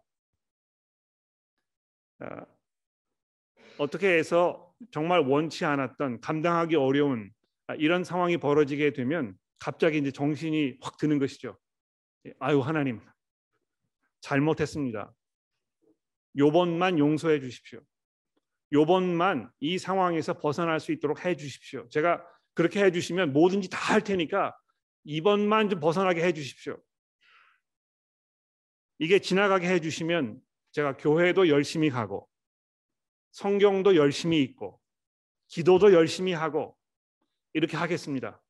어, 2.20 2.26
어떻게 3.76 4.16
해서 4.16 4.72
정말 4.92 5.18
원치 5.18 5.64
않았던 5.64 6.20
감당하기 6.20 6.76
어려운 6.76 7.32
아, 7.66 7.74
이런 7.74 8.04
상황이 8.04 8.36
벌어지게 8.36 8.92
되면 8.92 9.36
갑자기 9.58 9.98
이제 9.98 10.12
정신이 10.12 10.78
확 10.80 10.96
드는 10.96 11.18
것이죠. 11.18 11.58
예, 12.24 12.34
아유 12.38 12.60
하나님 12.60 13.00
잘못했습니다. 14.20 15.12
요번만 16.38 17.00
용서해 17.00 17.40
주십시오. 17.40 17.80
요번만 18.72 19.50
이 19.58 19.76
상황에서 19.76 20.38
벗어날 20.38 20.78
수 20.78 20.92
있도록 20.92 21.24
해 21.24 21.34
주십시오. 21.34 21.88
제가 21.88 22.24
그렇게 22.54 22.84
해 22.84 22.92
주시면 22.92 23.32
뭐든지 23.32 23.70
다 23.70 23.92
할 23.92 24.02
테니까 24.02 24.56
이번만 25.02 25.68
좀 25.68 25.80
벗어나게 25.80 26.22
해 26.22 26.32
주십시오. 26.32 26.80
이게 28.98 29.18
지나가게 29.18 29.68
해 29.68 29.80
주시면 29.80 30.40
제가 30.72 30.96
교회도 30.96 31.48
열심히 31.48 31.90
가고 31.90 32.28
성경도 33.30 33.96
열심히 33.96 34.42
읽고 34.42 34.80
기도도 35.48 35.92
열심히 35.92 36.32
하고 36.32 36.76
이렇게 37.52 37.76
하겠습니다. 37.76 38.42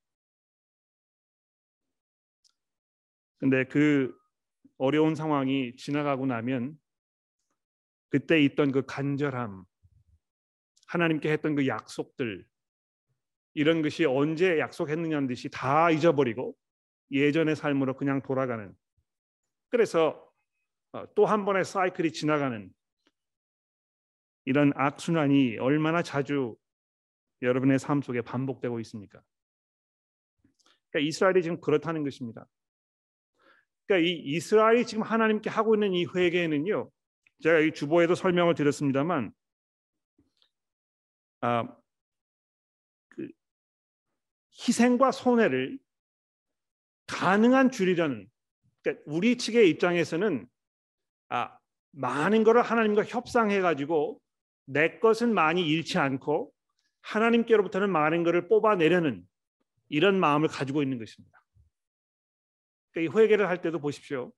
근데 3.39 3.65
그 3.65 4.17
어려운 4.79 5.15
상황이 5.15 5.77
지나가고 5.77 6.27
나면 6.27 6.79
그때 8.09 8.41
있던 8.43 8.73
그 8.73 8.83
간절함, 8.87 9.65
하나님께 10.87 11.31
했던 11.31 11.55
그 11.55 11.67
약속들 11.67 12.47
이런 13.55 13.83
것이 13.83 14.05
언제 14.05 14.59
약속했느냐는 14.59 15.27
듯이 15.27 15.49
다 15.51 15.91
잊어버리고 15.91 16.57
예전의 17.11 17.57
삶으로 17.57 17.97
그냥 17.97 18.23
돌아가는 18.23 18.75
그래서 19.69 20.09
어, 20.11 20.26
또 21.15 21.27
한 21.27 21.45
번의 21.45 21.65
사이클이 21.65 22.13
지나가는 22.13 22.71
이런 24.45 24.73
악순환이 24.77 25.59
얼마나 25.59 26.03
자주 26.03 26.57
여러분의 27.43 27.79
삶 27.79 28.01
속에 28.01 28.23
반복되고 28.23 28.81
있습니까? 28.81 29.21
그러니까 30.91 31.09
이스라엘이 31.09 31.43
지금 31.43 31.61
그렇다는 31.61 32.05
것입니다. 32.05 32.47
그러니까 33.87 34.09
이 34.09 34.15
이스라엘이 34.37 34.87
지금 34.87 35.03
하나님께 35.03 35.51
하고 35.51 35.75
있는 35.75 35.93
이 35.93 36.07
회개는요. 36.07 36.91
제가 37.43 37.61
이 37.61 37.73
주보에도 37.73 38.15
설명을 38.15 38.55
드렸습니다만 38.55 39.33
아, 41.43 41.65
그 43.09 43.29
희생과 44.67 45.13
손해를 45.13 45.79
가능한 47.07 47.71
줄이려는 47.71 48.29
그러니까 48.83 49.05
우리 49.07 49.37
측의 49.37 49.69
입장에서는 49.71 50.49
아, 51.29 51.57
많은 51.93 52.45
것을 52.45 52.63
하나님과 52.63 53.05
협상해 53.05 53.61
가지고 53.61 54.21
내 54.67 54.99
것은 54.99 55.33
많이 55.33 55.67
잃지 55.67 55.99
않고 55.99 56.53
하나님께로부터는 57.03 57.91
많은 57.91 58.25
것을 58.25 58.49
뽑아내려는 58.49 59.25
이런 59.89 60.19
마음을 60.19 60.49
가지고 60.49 60.83
있는 60.83 60.99
것입니다. 60.99 61.41
그러니까 62.93 63.19
이 63.19 63.23
회개를 63.23 63.49
할 63.49 63.61
때도 63.61 63.79
보십시오. 63.79 64.33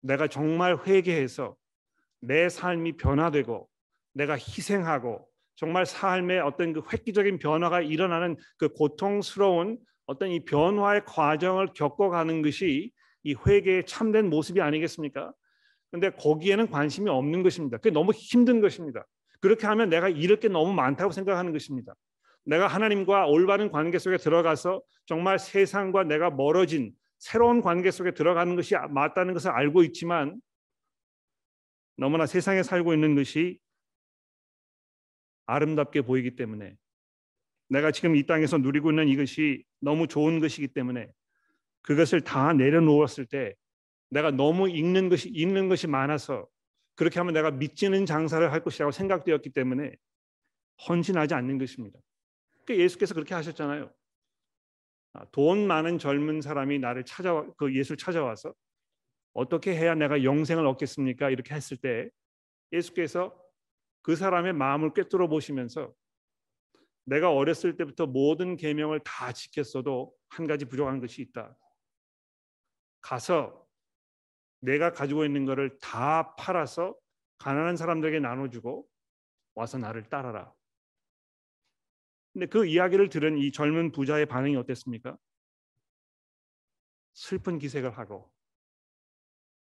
내가 0.00 0.28
정말 0.28 0.78
회개해서 0.86 1.56
내 2.20 2.48
삶이 2.48 2.96
변화되고 2.96 3.68
내가 4.14 4.34
희생하고 4.34 5.28
정말 5.56 5.86
삶의 5.86 6.40
어떤 6.40 6.72
그 6.72 6.82
획기적인 6.92 7.38
변화가 7.38 7.80
일어나는 7.80 8.36
그 8.58 8.68
고통스러운 8.68 9.78
어떤 10.06 10.30
이 10.30 10.44
변화의 10.44 11.04
과정을 11.04 11.72
겪어가는 11.74 12.42
것이 12.42 12.92
이 13.24 13.34
회개의 13.46 13.86
참된 13.86 14.30
모습이 14.30 14.60
아니겠습니까? 14.60 15.32
근데 15.90 16.10
거기에는 16.10 16.70
관심이 16.70 17.08
없는 17.08 17.42
것입니다. 17.42 17.78
그게 17.78 17.90
너무 17.90 18.12
힘든 18.12 18.60
것입니다. 18.60 19.06
그렇게 19.40 19.66
하면 19.66 19.88
내가 19.88 20.08
잃을 20.08 20.40
게 20.40 20.48
너무 20.48 20.72
많다고 20.72 21.12
생각하는 21.12 21.52
것입니다. 21.52 21.94
내가 22.44 22.66
하나님과 22.66 23.26
올바른 23.26 23.70
관계 23.70 23.98
속에 23.98 24.16
들어가서 24.16 24.82
정말 25.06 25.38
세상과 25.38 26.04
내가 26.04 26.30
멀어진 26.30 26.92
새로운 27.18 27.60
관계 27.60 27.90
속에 27.90 28.12
들어가는 28.12 28.54
것이 28.56 28.74
맞다는 28.90 29.34
것을 29.34 29.50
알고 29.50 29.82
있지만 29.84 30.40
너무나 31.96 32.26
세상에 32.26 32.62
살고 32.62 32.94
있는 32.94 33.14
것이 33.14 33.58
아름답게 35.46 36.02
보이기 36.02 36.36
때문에 36.36 36.76
내가 37.68 37.90
지금 37.90 38.16
이 38.16 38.24
땅에서 38.24 38.58
누리고 38.58 38.90
있는 38.90 39.08
이것이 39.08 39.64
너무 39.80 40.06
좋은 40.06 40.40
것이기 40.40 40.68
때문에 40.68 41.10
그것을 41.82 42.22
다 42.22 42.52
내려놓았을 42.52 43.26
때 43.26 43.54
내가 44.10 44.30
너무 44.30 44.68
읽는 44.68 45.08
것이 45.08 45.28
읽는 45.28 45.68
것이 45.68 45.86
많아서 45.86 46.48
그렇게 46.94 47.20
하면 47.20 47.34
내가 47.34 47.50
믿지는 47.50 48.06
장사를 48.06 48.50
할 48.50 48.62
것이라고 48.62 48.90
생각되었기 48.90 49.50
때문에 49.50 49.94
헌신하지 50.88 51.34
않는 51.34 51.58
것입니다. 51.58 51.98
그러니까 52.64 52.84
예수께서 52.84 53.14
그렇게 53.14 53.34
하셨잖아요. 53.34 53.92
아, 55.14 55.24
돈 55.32 55.66
많은 55.66 55.98
젊은 55.98 56.40
사람이 56.40 56.78
나를 56.78 57.04
찾아 57.04 57.46
그 57.56 57.74
예수를 57.74 57.96
찾아와서 57.96 58.54
어떻게 59.32 59.74
해야 59.76 59.94
내가 59.94 60.24
영생을 60.24 60.66
얻겠습니까? 60.66 61.30
이렇게 61.30 61.54
했을 61.54 61.76
때 61.76 62.08
예수께서 62.72 63.36
그 64.02 64.16
사람의 64.16 64.52
마음을 64.52 64.92
꿰뚫어 64.94 65.28
보시면서 65.28 65.92
내가 67.04 67.32
어렸을 67.32 67.76
때부터 67.76 68.06
모든 68.06 68.56
계명을 68.56 69.00
다 69.00 69.32
지켰어도 69.32 70.14
한 70.28 70.46
가지 70.46 70.64
부족한 70.66 71.00
것이 71.00 71.22
있다. 71.22 71.56
가서 73.00 73.67
내가 74.60 74.92
가지고 74.92 75.24
있는 75.24 75.44
것을 75.44 75.78
다 75.80 76.34
팔아서 76.36 76.96
가난한 77.38 77.76
사람들에게 77.76 78.20
나눠주고 78.20 78.86
와서 79.54 79.78
나를 79.78 80.08
따라라. 80.08 80.52
근데 82.32 82.46
그 82.46 82.66
이야기를 82.66 83.08
들은 83.08 83.38
이 83.38 83.50
젊은 83.50 83.92
부자의 83.92 84.26
반응이 84.26 84.56
어땠습니까? 84.56 85.16
슬픈 87.14 87.58
기색을 87.58 87.96
하고 87.98 88.32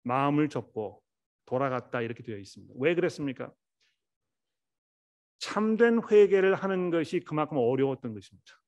마음을 0.03 0.49
접고 0.49 1.03
돌아갔다 1.45 2.01
이렇게 2.01 2.23
되어 2.23 2.37
있습니다. 2.37 2.73
왜 2.77 2.95
그랬습니까? 2.95 3.53
참된 5.39 6.01
회개를 6.09 6.55
하는 6.55 6.89
것이 6.89 7.19
그만큼 7.19 7.57
어려웠던 7.57 8.13
것입니다. 8.13 8.63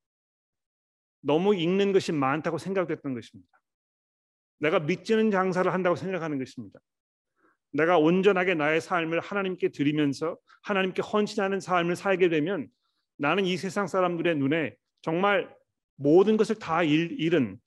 너무 1.22 1.56
읽는 1.56 1.94
것이 1.94 2.12
많다고 2.12 2.58
생각됐던 2.58 3.14
것입니다. 3.14 3.60
내가 4.60 4.80
믿지는 4.80 5.32
장사를 5.32 5.72
한다고 5.72 5.96
생각하는 5.96 6.40
것입니다. 6.40 6.80
내가 7.72 7.98
온전하게 7.98 8.56
나의 8.56 8.80
삶을 8.80 9.20
하나님께 9.20 9.70
드리면서 9.70 10.38
하나님께 10.64 11.02
헌신하는 11.02 11.60
삶을 11.60 11.96
살게 11.96 12.30
되면 12.30 12.68
나는 13.18 13.46
이 13.46 13.58
세상 13.58 13.88
사람들의 13.88 14.38
눈에 14.38 14.76
정말 15.02 15.54
모든 15.96 16.38
것을 16.38 16.56
다 16.56 16.84
잃은 16.84 17.60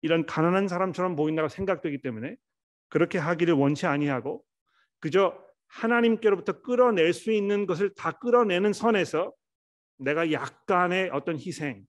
이런 0.00 0.26
가난한 0.26 0.68
사람처럼 0.68 1.16
보인다고 1.16 1.48
생각되기 1.48 2.02
때문에 2.02 2.36
그렇게 2.88 3.18
하기를 3.18 3.54
원치 3.54 3.86
아니하고 3.86 4.44
그저 5.00 5.36
하나님께로부터 5.68 6.60
끌어낼 6.62 7.12
수 7.12 7.32
있는 7.32 7.66
것을 7.66 7.94
다 7.94 8.12
끌어내는 8.12 8.72
선에서 8.72 9.32
내가 9.98 10.30
약간의 10.32 11.10
어떤 11.12 11.36
희생, 11.36 11.84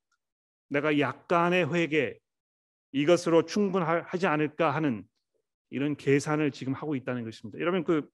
내가 0.69 0.99
약간의 0.99 1.73
회개 1.73 2.17
이것으로 2.93 3.45
충분하지 3.45 4.27
않을까 4.27 4.73
하는 4.73 5.03
이런 5.69 5.95
계산을 5.95 6.51
지금 6.51 6.73
하고 6.73 6.95
있다는 6.95 7.23
것입니다. 7.25 7.59
여러분 7.59 7.83
그 7.83 8.07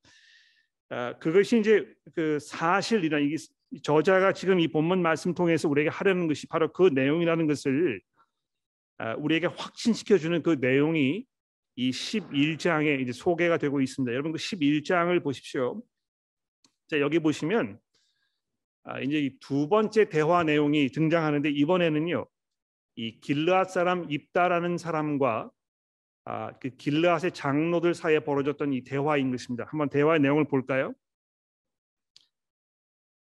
아, 0.89 1.17
그것이 1.19 1.59
이제 1.59 1.85
그 2.15 2.39
사실이나 2.39 3.19
이게 3.19 3.35
저자가 3.83 4.33
지금 4.33 4.59
이 4.59 4.67
본문 4.67 5.01
말씀 5.01 5.35
통해서 5.35 5.69
우리에게 5.69 5.89
하려는 5.89 6.27
것이 6.27 6.47
바로 6.47 6.71
그 6.73 6.89
내용이라는 6.93 7.45
것을 7.45 8.01
아, 8.97 9.13
우리에게 9.15 9.47
확신시켜 9.47 10.17
주는 10.17 10.41
그 10.41 10.57
내용이 10.59 11.25
이 11.75 11.91
11장에 11.91 12.99
이제 12.99 13.11
소개가 13.11 13.57
되고 13.57 13.79
있습니다. 13.81 14.11
여러분 14.11 14.31
그 14.31 14.37
11장을 14.39 15.23
보십시오. 15.23 15.81
자, 16.87 16.99
여기 16.99 17.19
보시면 17.19 17.79
아, 18.83 18.99
이제 18.99 19.29
두 19.39 19.69
번째 19.69 20.09
대화 20.09 20.43
내용이 20.43 20.89
등장하는데 20.89 21.49
이번에는요. 21.51 22.25
이 22.99 23.17
길르앗 23.21 23.69
사람 23.69 24.12
입다라는 24.12 24.77
사람과 24.77 25.49
아, 26.25 26.51
그 26.59 26.69
길르앗의 26.71 27.31
장로들 27.31 27.93
사이에 27.93 28.19
벌어졌던 28.19 28.73
이 28.73 28.83
대화인 28.83 29.31
것입니다. 29.31 29.65
한번 29.69 29.88
대화의 29.88 30.19
내용을 30.19 30.43
볼까요? 30.49 30.93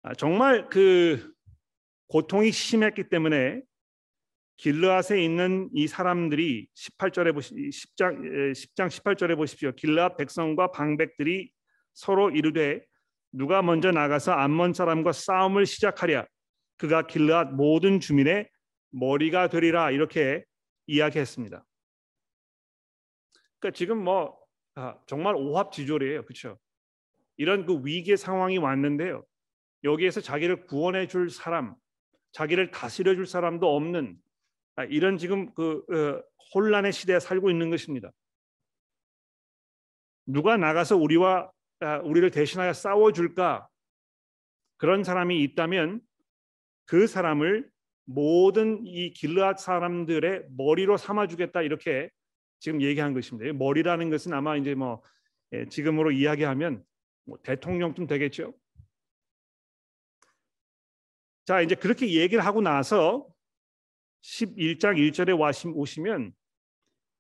아, 0.03 0.15
정말 0.15 0.71
그 0.71 1.31
고통이 2.09 2.53
심했기 2.53 3.11
때문에 3.11 3.61
길르앗에 4.57 5.23
있는 5.23 5.69
이 5.75 5.87
사람들이 5.87 6.69
18절에 6.75 7.35
보시 7.35 7.55
10장 7.55 8.53
10장 8.53 8.87
18절에 8.89 9.37
보십시오. 9.37 9.73
길르앗 9.73 10.17
백성과 10.17 10.71
방백들이 10.71 11.51
서로 11.93 12.31
이르되 12.31 12.83
누가 13.31 13.61
먼저 13.61 13.91
나가서 13.91 14.33
암몬 14.33 14.73
사람과 14.73 15.13
싸움을 15.13 15.67
시작하랴 15.67 16.25
그가 16.79 17.07
길르앗 17.07 17.53
모든 17.53 18.01
주민의 18.01 18.49
머리가 18.91 19.49
되리라 19.49 19.91
이렇게 19.91 20.45
이야기했습니다. 20.87 21.65
그러니까 23.59 23.77
지금 23.77 24.03
뭐 24.03 24.39
아, 24.75 24.99
정말 25.07 25.35
오합지졸이에요. 25.35 26.25
그렇죠? 26.25 26.59
이런 27.37 27.67
그 27.67 27.81
위기의 27.85 28.17
상황이 28.17 28.59
왔는데요. 28.59 29.25
여기에서 29.85 30.21
자기를 30.21 30.67
구원해 30.67 31.07
줄 31.07 31.31
사람, 31.31 31.75
자기를 32.33 32.71
다스려 32.71 33.15
줄 33.15 33.27
사람도 33.27 33.75
없는 33.75 34.19
아, 34.77 34.85
이런 34.85 35.17
지금 35.17 35.53
그 35.55 35.85
어, 35.91 36.23
혼란의 36.55 36.93
시대에 36.93 37.19
살고 37.19 37.51
있는 37.51 37.71
것입니다. 37.71 38.11
누가 40.27 40.57
나가서 40.57 40.97
우리와 40.97 41.51
아, 41.81 41.99
우리를 41.99 42.31
대신하여 42.31 42.73
싸워 42.73 43.13
줄까? 43.13 43.69
그런 44.77 45.05
사람이 45.05 45.43
있다면 45.43 46.01
그 46.85 47.07
사람을 47.07 47.71
모든 48.07 48.87
이 48.87 49.11
길르앗 49.11 49.59
사람들의 49.59 50.47
머리로 50.57 50.97
삼아 50.97 51.27
주겠다 51.27 51.63
이렇게 51.63 52.09
지금 52.59 52.81
얘기한 52.81 53.13
것입니다. 53.13 53.53
머리라는 53.53 54.11
것은 54.11 54.33
아마 54.33 54.57
이제 54.57 54.75
뭐 54.75 55.03
예, 55.53 55.67
지금으로 55.67 56.11
이야기하면 56.11 56.85
뭐 57.25 57.39
대통령쯤 57.43 58.07
되겠죠. 58.07 58.55
자, 61.45 61.61
이제 61.61 61.75
그렇게 61.75 62.13
얘기를 62.15 62.45
하고 62.45 62.61
나서 62.61 63.27
11장 64.23 64.97
1절에 64.97 65.77
오시면 65.77 66.33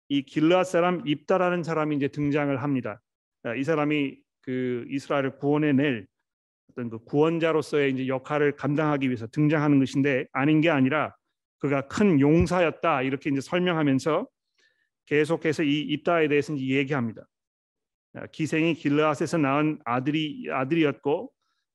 이 0.08 0.22
길르앗 0.22 0.66
사람 0.66 1.06
입다라는 1.06 1.62
사람이 1.62 1.96
이제 1.96 2.08
등장을 2.08 2.60
합니다. 2.62 3.02
이 3.56 3.62
사람이 3.62 4.18
그 4.40 4.84
이스라엘을 4.88 5.36
구원해낼 5.38 6.06
어떤 6.70 6.90
그 6.90 6.98
구원자로서의 7.04 7.92
이제 7.92 8.06
역할을 8.08 8.56
감당하기 8.56 9.08
위해서 9.08 9.26
등장하는 9.26 9.78
것인데 9.78 10.26
아닌 10.32 10.60
게 10.60 10.70
아니라 10.70 11.14
그가 11.58 11.82
큰 11.88 12.20
용사였다 12.20 13.02
이렇게 13.02 13.30
이제 13.30 13.40
설명하면서 13.40 14.26
계속해서 15.06 15.62
이 15.62 15.80
입다에 15.80 16.28
대해서 16.28 16.52
이제 16.54 16.76
얘기합니다. 16.76 17.26
기생이 18.32 18.74
길르앗에서 18.74 19.38
낳은 19.38 19.78
아들이 19.84 20.46
아들이었고 20.50 21.30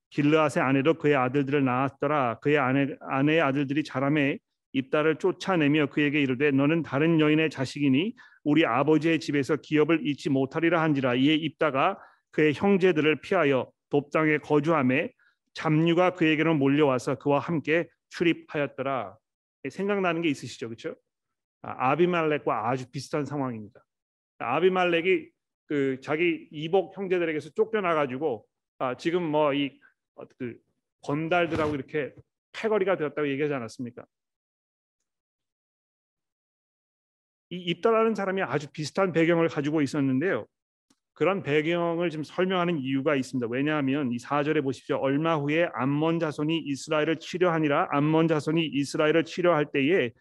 길르앗의 0.10 0.62
아내도 0.62 0.96
그의 0.96 1.16
아들들을 1.16 1.64
낳았더라. 1.64 2.40
그의 2.40 2.58
아내 2.58 2.96
아내의 3.00 3.42
아들들이 3.42 3.84
자라매 3.84 4.38
입다를 4.74 5.16
쫓아내며 5.18 5.88
그에게 5.88 6.22
이르되 6.22 6.52
너는 6.52 6.84
다른 6.84 7.20
여인의 7.20 7.50
자식이니 7.50 8.14
우리 8.44 8.66
아버지의 8.66 9.20
집에서 9.20 9.58
기업을 9.58 10.06
잊지 10.08 10.30
못하리라 10.30 10.82
한지라 10.82 11.16
이에 11.16 11.36
입다가 11.36 11.98
그의 12.32 12.54
형제들을 12.54 13.22
피하여 13.22 13.70
돕당에 13.92 14.40
거주함에 14.40 15.12
잡류가 15.54 16.16
그에게로 16.16 16.56
몰려와서 16.56 17.16
그와 17.16 17.40
함께 17.40 17.88
출입하였더라. 18.10 19.18
생각나는 19.70 20.24
게 20.24 20.30
있으시죠, 20.30 20.70
그렇죠? 20.70 20.96
아비말렉과 21.62 22.70
아주 22.70 22.90
비슷한 22.90 23.26
상황입니다. 23.26 23.84
아비말렉이 24.40 25.30
그 25.68 26.00
자기 26.02 26.48
이복 26.52 26.98
형제들에게서 26.98 27.52
쫓겨나가지고 27.52 28.48
아, 28.80 28.98
지금 28.98 29.24
뭐이 29.24 29.80
어, 30.16 30.26
그 30.40 30.58
건달들하고 31.04 31.76
이렇게 31.76 32.14
패거리가 32.54 32.98
되었다고 32.98 33.30
얘기하지 33.30 33.54
않았습니까? 33.54 34.06
이 37.52 37.58
입다라는 37.58 38.16
사람이 38.16 38.42
아주 38.42 38.72
비슷한 38.72 39.12
배경을 39.12 39.50
가지고 39.50 39.82
있었는데요. 39.82 40.48
그런 41.22 41.44
배경을 41.44 42.10
지금 42.10 42.24
설명하는 42.24 42.80
이유가 42.80 43.16
있습니다. 43.16 43.48
왜냐하면 43.52 44.12
이 44.12 44.18
4절에 44.18 44.64
보십시오. 44.64 44.96
얼마 44.96 45.36
후에 45.36 45.70
암몬 45.76 46.18
자손이 46.18 46.58
이스라엘을 46.66 47.18
치료하니라 47.18 47.90
암몬 47.92 48.28
자손이 48.28 48.66
이스라엘을 48.66 49.24
치료할 49.26 49.68
때에 49.72 50.14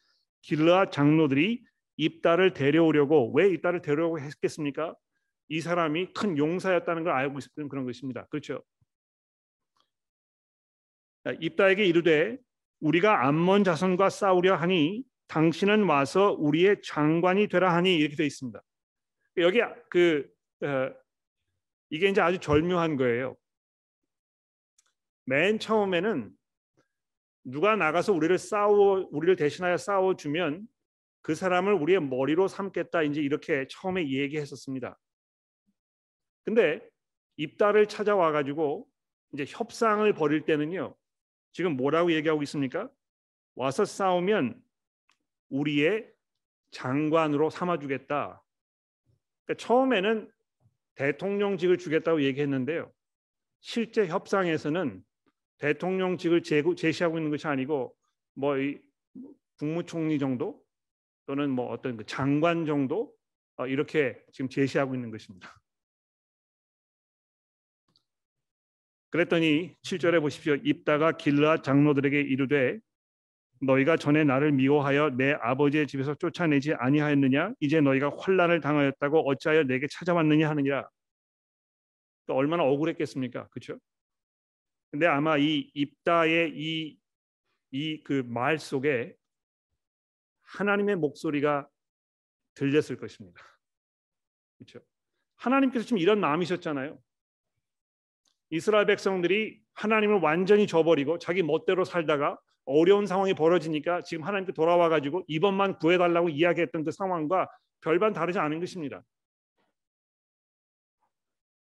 길르앗 0.43 0.93
장로들이 0.93 1.65
입다를 1.97 2.53
데려오려고 2.53 3.33
왜 3.33 3.49
입다를 3.49 3.81
데려오고 3.81 4.21
했겠습니까? 4.21 4.95
이 5.49 5.63
사람이 5.63 6.13
큰 6.13 6.37
용사였다는 6.37 7.05
걸 7.05 7.15
알고 7.15 7.39
있었던 7.39 7.71
그런 7.71 7.87
것입니다. 7.87 8.27
그렇죠? 8.27 8.63
입다에게 11.41 11.87
이르되 11.87 12.37
우리가 12.81 13.27
암몬 13.27 13.65
자손과 13.65 14.11
싸우려 14.11 14.55
하니 14.55 15.03
당신은 15.29 15.85
와서 15.85 16.37
우리의 16.39 16.83
장관이 16.85 17.49
되라 17.49 17.75
하니 17.75 17.97
이렇게 17.97 18.17
되어 18.17 18.27
있습니다. 18.27 18.61
여기 19.39 19.61
그 19.89 20.29
어, 20.29 20.40
이게 21.91 22.09
이제 22.09 22.21
아주 22.21 22.39
절묘한 22.39 22.97
거예요. 22.97 23.37
맨 25.25 25.59
처음에는 25.59 26.31
누가 27.45 27.77
나가서 27.77 28.13
우리를 28.13 28.37
싸워 28.39 29.09
우리를 29.11 29.37
대신하여 29.37 29.77
싸워 29.77 30.17
주면 30.17 30.67
그 31.23 31.35
사람을 31.35 31.75
우리의 31.75 32.01
머리로 32.01 32.49
삼겠다 32.49 33.03
이제 33.03 33.21
이렇게 33.21 33.67
처음에 33.69 34.09
얘기했었습니다. 34.09 34.99
근데 36.45 36.81
입다를 37.37 37.87
찾아와 37.87 38.33
가지고 38.33 38.87
이제 39.33 39.45
협상을 39.47 40.13
벌일 40.15 40.45
때는요. 40.45 40.95
지금 41.53 41.77
뭐라고 41.77 42.13
얘기하고 42.13 42.43
있습니까? 42.43 42.91
와서 43.55 43.85
싸우면 43.85 44.61
우리의 45.51 46.11
장관으로 46.71 47.51
삼아 47.51 47.79
주겠다. 47.79 48.43
그러니까 49.45 49.67
처음에는 49.67 50.31
대통령직을 51.01 51.79
주겠다고 51.79 52.23
얘기했는데요. 52.25 52.93
실제 53.61 54.07
협상에서는 54.07 55.03
대통령직을 55.57 56.43
제시하고 56.43 57.19
있는 57.19 57.31
것이 57.31 57.47
아니고 57.47 57.97
뭐 58.35 58.57
국무총리 59.59 60.19
정도 60.19 60.63
또는 61.25 61.51
뭐 61.51 61.71
어떤 61.71 61.97
그 61.97 62.05
장관 62.05 62.67
정도 62.67 63.15
어, 63.57 63.67
이렇게 63.67 64.23
지금 64.33 64.51
제시하고 64.51 64.95
있는 64.95 65.11
것입니다. 65.11 65.59
그랬더니 69.09 69.75
7절에 69.83 70.21
보십시오. 70.21 70.55
입다가 70.57 71.13
길라 71.13 71.63
장로들에게 71.63 72.21
이르되 72.21 72.79
너희가 73.61 73.97
전에 73.97 74.25
나를 74.25 74.53
미워하여 74.53 75.11
내 75.11 75.33
아버지의 75.33 75.87
집에서 75.87 76.15
쫓아내지 76.15 76.75
아니하였느냐? 76.75 77.53
이제 77.61 77.81
너희가 77.81 78.11
환란을 78.19 78.61
당하였다고 78.61 79.29
어찌하여 79.29 79.65
내게 79.65 79.87
찾아왔느냐 79.87 80.49
하느니라. 80.49 80.89
또 82.27 82.35
얼마나 82.35 82.65
억울했겠습니까? 82.65 83.49
그렇죠 83.49 83.79
근데 84.91 85.07
아마 85.07 85.37
이 85.39 85.71
입다의 85.75 86.53
이 86.55 86.99
이 87.73 88.03
그 88.03 88.25
말 88.27 88.59
속에 88.59 89.15
하나님의 90.43 90.97
목소리가 90.97 91.69
들렸을 92.55 92.97
것입니다. 92.97 93.41
그렇죠 94.59 94.81
하나님께서 95.37 95.85
지금 95.85 95.99
이런 95.99 96.19
마음이셨잖아요. 96.19 96.99
이스라엘 98.51 98.87
백성들이 98.87 99.61
하나님을 99.75 100.19
완전히 100.21 100.67
저버리고 100.67 101.19
자기 101.19 101.43
멋대로 101.45 101.85
살다가 101.85 102.39
어려운 102.65 103.07
상황이 103.07 103.35
벌어지니까 103.35 104.03
지금 104.03 104.25
하나님께 104.25 104.53
돌아와 104.53 104.89
가지고 104.89 105.25
이번만 105.27 105.79
구해달라고 105.79 106.29
이야기했던 106.29 106.85
그 106.85 106.91
상황과 106.91 107.49
별반 107.81 108.13
다르지 108.13 108.39
않은 108.39 108.61
것입니다. 108.61 109.03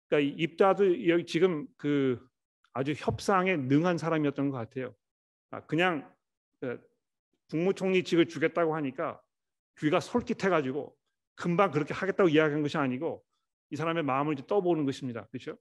그러니까 0.09 0.35
입다도 0.39 1.09
여기 1.09 1.25
지금 1.27 1.67
그 1.77 2.21
아주 2.73 2.93
협상에 2.97 3.57
능한 3.57 3.99
사람이었던 3.99 4.51
것 4.51 4.57
같아요. 4.57 4.95
아, 5.51 5.61
그냥 5.67 6.13
그 6.61 6.81
국무총리직을 7.51 8.27
주겠다고 8.27 8.75
하니까 8.77 9.21
귀가 9.79 10.01
솔깃해가지고 10.01 10.97
금방 11.35 11.71
그렇게 11.71 11.95
하겠다고 11.95 12.29
이야기한 12.29 12.63
것이 12.63 12.77
아니고 12.77 13.25
이 13.71 13.77
사람의 13.77 14.03
마음을 14.03 14.35
이제 14.35 14.47
떠보는 14.47 14.85
것입니다. 14.85 15.27
그렇죠? 15.27 15.57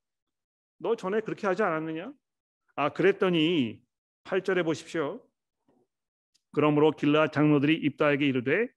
너 0.78 0.96
전에 0.96 1.22
그렇게 1.22 1.48
하지 1.48 1.64
않았느냐? 1.64 2.12
아 2.76 2.90
그랬더니 2.90 3.82
8절에 4.24 4.64
보십시오. 4.64 5.22
그러므로 6.52 6.92
길라 6.92 7.28
장로들이 7.28 7.76
입다에게 7.76 8.26
이르되 8.26 8.68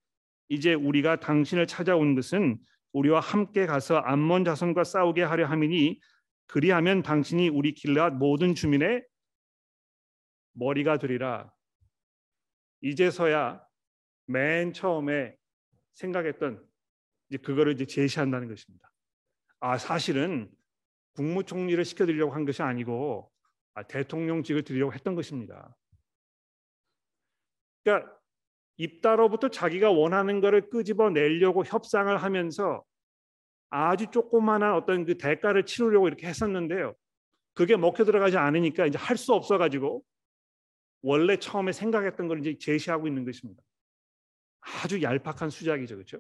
이제 0.49 0.75
우리가 0.75 1.21
당신을 1.21 1.67
찾아온 1.67 2.15
것은 2.15 2.59
우리와 2.93 3.21
함께 3.21 3.67
가서 3.67 3.97
암몬 3.99 4.45
자손과 4.45 4.85
싸우게 4.85 5.23
하려 5.23 5.47
함이니 5.47 6.01
그리하면 6.47 7.03
당신이 7.03 7.49
우리 7.49 7.73
길라 7.73 8.11
모든 8.11 8.55
주민의 8.55 9.05
머리가 10.53 10.99
되리라. 10.99 11.51
이제서야 12.83 13.65
맨 14.27 14.73
처음에 14.73 15.35
생각했던 15.93 16.63
이제 17.31 17.39
그거를 17.39 17.73
이제 17.73 17.87
제시한다는 17.87 18.49
것입니다. 18.49 18.93
아 19.61 19.79
사실은 19.79 20.51
국무총리를 21.15 21.83
시켜드리려고 21.85 22.33
한 22.33 22.45
것이 22.45 22.63
아니고 22.63 23.31
아, 23.31 23.32
대통령직을 23.89 24.63
드리려고 24.63 24.93
했던 24.93 25.15
것입니다. 25.15 25.77
그러니까 27.83 28.13
입다로부터 28.77 29.49
자기가 29.49 29.91
원하는 29.91 30.41
것을 30.41 30.71
끄집어 30.71 31.11
내려고 31.11 31.65
협상을 31.65 32.15
하면서 32.17 32.85
아주 33.71 34.07
조그마한 34.11 34.75
어떤 34.75 35.05
그 35.05 35.17
대가를 35.17 35.65
치르려고 35.65 36.09
이렇게 36.09 36.27
했었는데요. 36.27 36.95
그게 37.55 37.77
먹혀 37.77 38.05
들어가지 38.05 38.37
않으니까 38.37 38.87
이제 38.87 38.99
할 38.99 39.17
수 39.17 39.33
없어 39.33 39.59
가지고 39.59 40.05
원래 41.03 41.37
처음에 41.37 41.73
생각했던 41.73 42.29
걸 42.29 42.41
이제 42.41 42.57
제시하고 42.59 43.07
있는 43.09 43.25
것입니다. 43.25 43.63
아주 44.61 45.03
얄팍한 45.03 45.51
수작이죠. 45.51 45.97
그렇죠? 45.97 46.19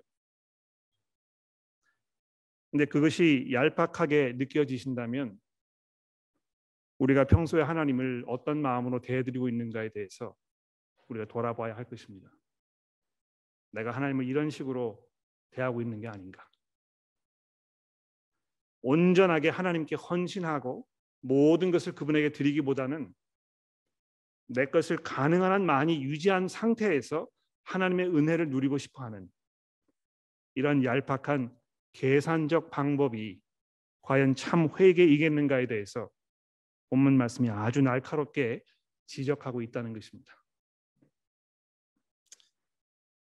근데 2.70 2.86
그것이 2.86 3.48
얄팍하게 3.52 4.34
느껴지신다면 4.36 5.38
우리가 7.02 7.24
평소에 7.24 7.62
하나님을 7.62 8.24
어떤 8.28 8.62
마음으로 8.62 9.00
대해드리고 9.00 9.48
있는가에 9.48 9.88
대해서 9.88 10.36
우리가 11.08 11.26
돌아봐야 11.26 11.76
할 11.76 11.84
것입니다. 11.84 12.30
내가 13.72 13.90
하나님을 13.90 14.24
이런 14.24 14.50
식으로 14.50 15.04
대하고 15.50 15.82
있는 15.82 15.98
게 16.00 16.06
아닌가. 16.06 16.48
온전하게 18.82 19.48
하나님께 19.48 19.96
헌신하고 19.96 20.86
모든 21.22 21.72
것을 21.72 21.92
그분에게 21.92 22.30
드리기보다는 22.30 23.12
내 24.46 24.66
것을 24.66 24.96
가능한 24.98 25.50
한 25.50 25.66
많이 25.66 26.04
유지한 26.04 26.46
상태에서 26.46 27.26
하나님의 27.64 28.14
은혜를 28.14 28.48
누리고 28.50 28.78
싶어 28.78 29.02
하는 29.02 29.28
이런 30.54 30.84
얄팍한 30.84 31.52
계산적 31.94 32.70
방법이 32.70 33.40
과연 34.02 34.36
참 34.36 34.68
회개이겠는가에 34.78 35.66
대해서 35.66 36.08
본문 36.92 37.16
말씀이 37.16 37.48
아주 37.48 37.81
날카롭게 37.81 38.61
지적하고 39.07 39.62
있다는 39.62 39.94
것입니다. 39.94 40.31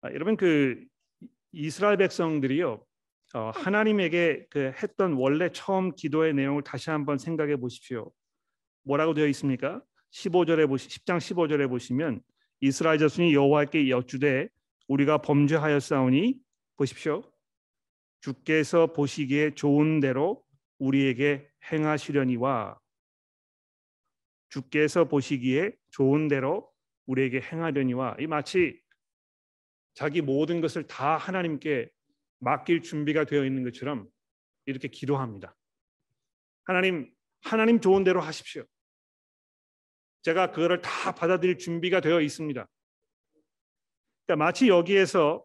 아, 0.03 0.13
여러분 0.13 0.37
그 0.37 0.85
이스라엘 1.51 1.97
백성들이요 1.97 2.87
어, 3.35 3.51
하나님에게 3.51 4.47
그 4.51 4.73
했던 4.81 5.15
원래 5.15 5.51
처음 5.51 5.97
기도의 5.97 6.33
내용을 6.35 6.63
다시 6.63 6.91
한번 6.91 7.19
생각해 7.19 7.57
보십시오. 7.57 8.13
뭐라고 8.85 9.15
되어 9.15 9.27
있습니까? 9.27 9.83
15절에 10.13 10.69
보시 10.69 10.89
10장 10.89 11.19
15절에 11.19 11.69
보시면 11.69 12.21
이스라엘 12.61 12.99
자손이 13.01 13.35
여호와께 13.35 13.91
여쭈되 13.91 14.49
우리가 14.87 15.19
범죄하였사오니 15.23 16.39
보십시오. 16.77 17.25
주께서 18.21 18.93
보시기에 18.93 19.57
좋은 19.57 19.99
대로 19.99 20.45
우리에게 20.79 21.49
행하시려니와 21.73 22.79
주께서 24.49 25.07
보시기에 25.09 25.73
좋은 25.91 26.29
대로 26.29 26.71
우리에게 27.07 27.41
행하려니와 27.41 28.17
이 28.21 28.27
마치 28.27 28.81
자기 29.95 30.21
모든 30.21 30.61
것을 30.61 30.87
다 30.87 31.17
하나님께 31.17 31.89
맡길 32.39 32.83
준비가 32.83 33.25
되어 33.25 33.45
있는 33.45 33.65
것처럼 33.65 34.09
이렇게 34.67 34.89
기도합니다. 34.89 35.57
하나님, 36.65 37.11
하나님 37.43 37.81
좋은 37.81 38.05
대로 38.05 38.21
하십시오. 38.21 38.65
제가 40.23 40.51
그거를 40.51 40.83
다 40.83 41.15
받아들일 41.15 41.57
준비가 41.57 42.01
되어 42.01 42.21
있습니다. 42.21 42.69
그러니까 44.27 44.45
마치 44.45 44.69
여기에서 44.69 45.45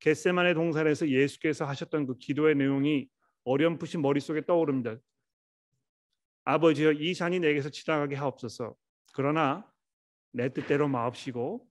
겟세만의 0.00 0.54
동산에서 0.54 1.08
예수께서 1.08 1.66
하셨던 1.66 2.06
그 2.06 2.18
기도의 2.18 2.54
내용이 2.54 3.08
어렴풋이 3.44 3.98
머릿속에 3.98 4.44
떠오릅니다. 4.44 4.96
아버지여 6.46 6.92
이 6.92 7.12
잔이 7.12 7.40
내게서 7.40 7.70
지나가게 7.70 8.14
하옵소서. 8.14 8.76
그러나 9.12 9.68
내 10.32 10.48
뜻대로 10.48 10.86
마옵시고 10.86 11.68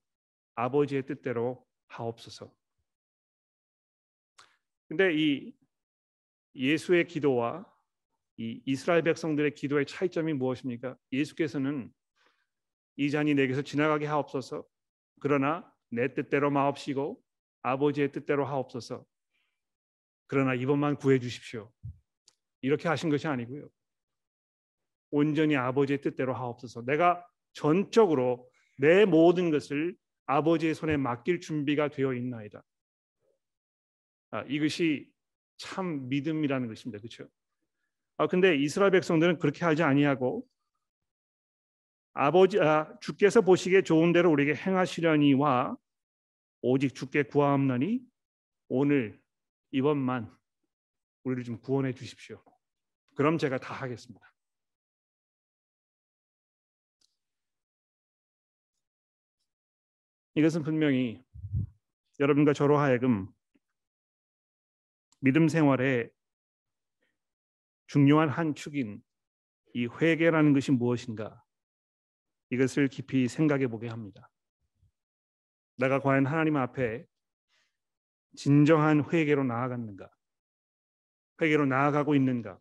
아버지의 0.54 1.06
뜻대로 1.06 1.66
하옵소서. 1.88 2.54
근데 4.88 5.14
이 5.14 5.54
예수의 6.54 7.06
기도와 7.06 7.64
이 8.36 8.60
이스라엘 8.66 9.02
백성들의 9.02 9.54
기도의 9.54 9.86
차이점이 9.86 10.34
무엇입니까? 10.34 10.98
예수께서는 11.10 11.90
이 12.96 13.10
잔이 13.10 13.34
내게서 13.34 13.62
지나가게 13.62 14.04
하옵소서. 14.04 14.66
그러나 15.20 15.72
내 15.88 16.12
뜻대로 16.12 16.50
마옵시고 16.50 17.22
아버지의 17.62 18.12
뜻대로 18.12 18.44
하옵소서. 18.44 19.06
그러나 20.26 20.54
이번만 20.54 20.96
구해 20.96 21.18
주십시오. 21.18 21.72
이렇게 22.60 22.88
하신 22.88 23.08
것이 23.08 23.26
아니고요. 23.26 23.70
온전히 25.16 25.56
아버지의 25.56 26.02
뜻대로 26.02 26.34
하옵소서. 26.34 26.84
내가 26.84 27.26
전적으로 27.54 28.46
내 28.76 29.06
모든 29.06 29.50
것을 29.50 29.96
아버지의 30.26 30.74
손에 30.74 30.98
맡길 30.98 31.40
준비가 31.40 31.88
되어 31.88 32.12
있나이다. 32.12 32.62
아, 34.32 34.42
이것이 34.42 35.10
참 35.56 36.10
믿음이라는 36.10 36.68
것입니다. 36.68 36.98
그렇죠? 36.98 37.26
아 38.18 38.26
근데 38.26 38.56
이스라엘 38.56 38.90
백성들은 38.90 39.38
그렇게 39.38 39.64
하지 39.64 39.82
아니하고 39.82 40.46
아버지 42.12 42.60
아, 42.60 42.94
주께서 43.00 43.40
보시기에 43.40 43.82
좋은 43.82 44.12
대로 44.12 44.30
우리에게 44.30 44.54
행하시려니와 44.54 45.76
오직 46.60 46.94
주께 46.94 47.22
구하옵나니 47.22 48.00
오늘 48.68 49.18
이번만 49.70 50.30
우리를 51.24 51.44
좀 51.44 51.58
구원해 51.60 51.94
주십시오. 51.94 52.42
그럼 53.14 53.38
제가 53.38 53.58
다 53.58 53.72
하겠습니다. 53.72 54.35
이것은 60.36 60.62
분명히 60.62 61.24
여러분과 62.20 62.52
저로 62.52 62.76
하여금 62.76 63.26
믿음 65.20 65.48
생활의 65.48 66.10
중요한 67.86 68.28
한 68.28 68.54
축인 68.54 69.02
이 69.72 69.86
회개라는 69.86 70.52
것이 70.52 70.72
무엇인가 70.72 71.42
이것을 72.50 72.88
깊이 72.88 73.28
생각해 73.28 73.68
보게 73.68 73.88
합니다. 73.88 74.30
내가 75.78 76.00
과연 76.00 76.26
하나님 76.26 76.56
앞에 76.56 77.06
진정한 78.36 79.10
회개로 79.10 79.42
나아갔는가? 79.42 80.10
회개로 81.40 81.64
나아가고 81.64 82.14
있는가? 82.14 82.60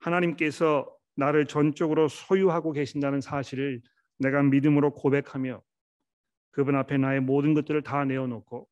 하나님께서 0.00 0.94
나를 1.14 1.46
전적으로 1.46 2.08
소유하고 2.08 2.72
계신다는 2.72 3.22
사실을 3.22 3.80
내가 4.18 4.42
믿음으로 4.42 4.92
고백하며 4.92 5.62
그분 6.50 6.76
앞에 6.76 6.98
나의 6.98 7.20
모든 7.20 7.54
것들을 7.54 7.82
다 7.82 8.04
내어놓고 8.04 8.68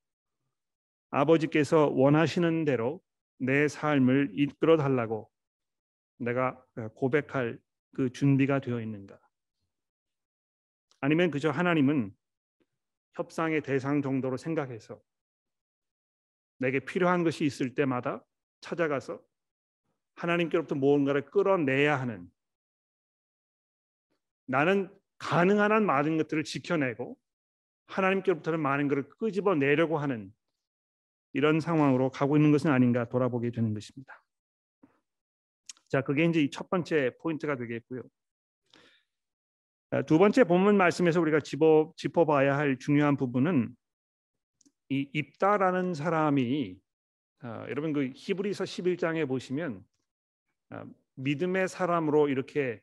아버지께서 1.10 1.88
원하시는 1.88 2.64
대로 2.64 3.02
내 3.38 3.68
삶을 3.68 4.30
이끌어 4.34 4.76
달라고 4.76 5.30
내가 6.18 6.64
고백할 6.94 7.58
그 7.94 8.10
준비가 8.10 8.60
되어 8.60 8.80
있는가? 8.80 9.18
아니면 11.00 11.30
그저 11.30 11.50
하나님은 11.50 12.14
협상의 13.14 13.60
대상 13.60 14.00
정도로 14.00 14.36
생각해서 14.36 15.02
내게 16.58 16.78
필요한 16.78 17.24
것이 17.24 17.44
있을 17.44 17.74
때마다 17.74 18.24
찾아가서 18.60 19.20
하나님께로부터 20.14 20.76
무언가를 20.76 21.26
끌어내야 21.30 22.00
하는 22.00 22.30
나는 24.46 24.88
가능한 25.22 25.70
한 25.70 25.86
많은 25.86 26.18
것들을 26.18 26.42
지켜내고 26.42 27.16
하나님께로부터는 27.86 28.60
많은 28.60 28.88
것을 28.88 29.08
끄집어 29.08 29.54
내려고 29.54 29.98
하는 29.98 30.32
이런 31.32 31.60
상황으로 31.60 32.10
가고 32.10 32.36
있는 32.36 32.50
것은 32.50 32.70
아닌가 32.70 33.08
돌아보게 33.08 33.52
되는 33.52 33.72
것입니다. 33.72 34.20
자, 35.88 36.02
그게 36.02 36.24
이제 36.24 36.48
첫 36.50 36.68
번째 36.68 37.12
포인트가 37.20 37.56
되겠고요. 37.56 38.02
두 40.06 40.18
번째 40.18 40.44
본문 40.44 40.76
말씀에서 40.76 41.20
우리가 41.20 41.40
짚어, 41.40 41.92
짚어봐야 41.96 42.56
할 42.56 42.78
중요한 42.78 43.16
부분은 43.16 43.76
이 44.88 45.08
입다라는 45.12 45.94
사람이 45.94 46.76
어, 47.44 47.66
여러분 47.68 47.92
그 47.92 48.10
히브리서 48.14 48.64
11장에 48.64 49.26
보시면 49.28 49.84
어, 50.70 50.84
믿음의 51.14 51.68
사람으로 51.68 52.28
이렇게 52.28 52.80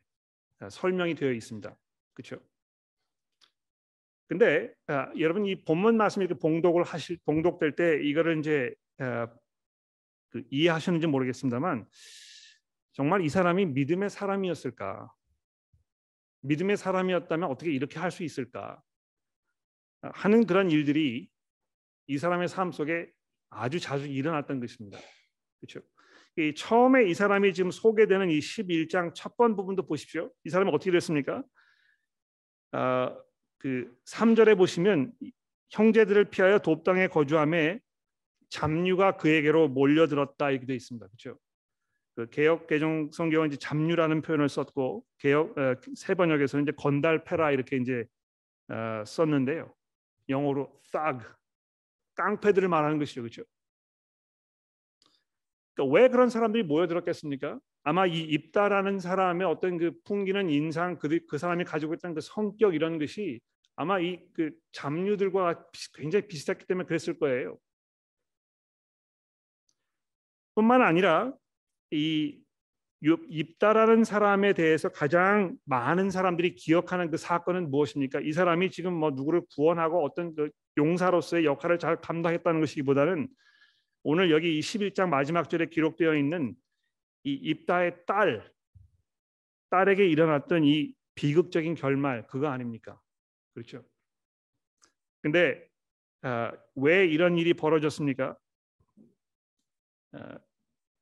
어, 0.60 0.70
설명이 0.70 1.16
되어 1.16 1.32
있습니다. 1.32 1.76
그렇죠? 2.20 2.44
근데 4.28 4.74
아, 4.88 5.10
여러분 5.18 5.46
이 5.46 5.64
본문 5.64 5.96
말씀 5.96 6.22
이렇게 6.22 6.38
봉독을 6.38 6.84
하실 6.84 7.18
봉독될 7.26 7.76
때 7.78 8.04
이거를 8.04 8.40
이제 8.40 8.76
아, 8.98 9.28
그 10.30 10.44
이해하셨는지 10.52 11.08
모르겠습니다만 11.08 11.88
정말 12.92 13.22
이 13.22 13.30
사람이 13.30 13.68
믿음의 13.68 14.10
사람이었을까? 14.10 15.10
믿음의 16.42 16.76
사람이었다면 16.78 17.50
어떻게 17.50 17.72
이렇게 17.72 18.00
할 18.00 18.12
수 18.12 18.24
있을까? 18.24 18.82
하는 20.02 20.46
그런 20.46 20.70
일들이 20.72 21.30
이 22.08 22.18
사람의 22.18 22.50
삶 22.50 22.72
속에 22.74 23.10
아주 23.50 23.80
자주 23.80 24.08
일어났던 24.08 24.60
것입니다. 24.60 25.00
그렇죠? 25.60 25.86
이 26.38 26.54
처음에 26.54 27.10
이 27.10 27.14
사람이 27.14 27.54
지금 27.54 27.72
소개되는 27.72 28.30
이 28.30 28.40
11장 28.40 29.14
첫 29.16 29.36
번 29.38 29.56
부분도 29.56 29.88
보십시오. 29.88 30.32
이 30.44 30.50
사람이 30.50 30.72
어떻게 30.74 30.92
됐습니까? 30.92 31.44
아, 32.72 33.16
그 33.58 33.96
3절에 34.06 34.58
보시면 34.58 35.14
형제들을 35.72 36.26
피하여 36.26 36.60
돕당에 36.60 37.08
거주함에 37.08 37.80
잡류가 38.50 39.18
그에게로 39.18 39.68
몰려들었다 39.70 40.52
이렇게 40.52 40.66
되어 40.66 40.76
있습니다. 40.76 41.06
그렇죠? 41.08 41.40
그 42.16 42.30
개혁 42.30 42.68
개정 42.68 43.10
성경은 43.12 43.48
이제 43.50 43.58
잡류라는 43.58 44.22
표현을 44.22 44.50
썼고 44.50 45.06
개혁 45.20 45.58
어, 45.58 45.76
세 45.96 46.16
번역에서는 46.16 46.64
이제 46.64 46.72
건달패라 46.76 47.52
이렇게 47.52 47.78
이제 47.78 48.06
어, 48.70 49.04
썼는데요. 49.06 49.74
영어로 50.28 50.80
thug 50.92 51.26
깡패들을 52.16 52.68
말하는 52.68 53.00
것이죠, 53.00 53.22
그렇죠? 53.22 53.44
그러니까 55.80 55.96
왜 55.96 56.10
그런 56.10 56.30
사람들이 56.30 56.64
모여들었겠습니까? 56.64 57.60
아마 57.84 58.06
이 58.06 58.20
입다라는 58.20 59.00
사람의 59.00 59.48
어떤 59.48 59.78
그 59.78 59.94
풍기는 60.04 60.50
인상, 60.50 60.98
그, 61.00 61.20
그 61.28 61.38
사람이 61.38 61.64
가지고 61.64 61.94
있던 61.94 62.14
그 62.14 62.22
성격 62.22 62.76
이런 62.76 63.00
것이 63.00 63.40
아마 63.78 64.00
이 64.00 64.20
그 64.34 64.52
잡류들과 64.74 65.64
굉장히 65.94 66.28
비슷했기 66.28 66.66
때문에 66.66 66.86
그랬을 66.86 67.18
거예요. 67.18 67.58
뿐만 70.56 70.82
아니라 70.82 71.34
이 71.92 72.42
입다라는 73.02 74.04
사람에 74.04 74.52
대해서 74.52 74.90
가장 74.90 75.56
많은 75.64 76.10
사람들이 76.10 76.56
기억하는 76.56 77.10
그 77.10 77.16
사건은 77.16 77.72
무엇입니까? 77.72 78.20
이 78.20 78.34
사람이 78.34 78.70
지금 78.72 78.94
뭐 78.94 79.12
누구를 79.12 79.44
구원하고 79.56 80.04
어떤 80.04 80.36
그 80.36 80.50
용사로서의 80.78 81.46
역할을 81.46 81.80
잘 81.80 82.02
감당했다는 82.02 82.60
것이기보다는 82.60 83.30
오늘 84.04 84.32
여기 84.32 84.60
21장 84.60 85.10
마지막 85.10 85.50
절에 85.50 85.66
기록되어 85.66 86.16
있는 86.16 86.56
이 87.24 87.34
입다의 87.34 88.06
딸 88.06 88.52
딸에게 89.70 90.08
일어났던 90.08 90.64
이 90.64 90.94
비극적인 91.16 91.76
결말 91.76 92.26
그거 92.28 92.48
아닙니까? 92.48 93.00
그렇죠? 93.54 93.84
근데 95.22 95.68
아, 96.22 96.52
왜 96.76 97.06
이런 97.06 97.38
일이 97.38 97.54
벌어졌습니까? 97.54 98.38
아, 100.14 100.40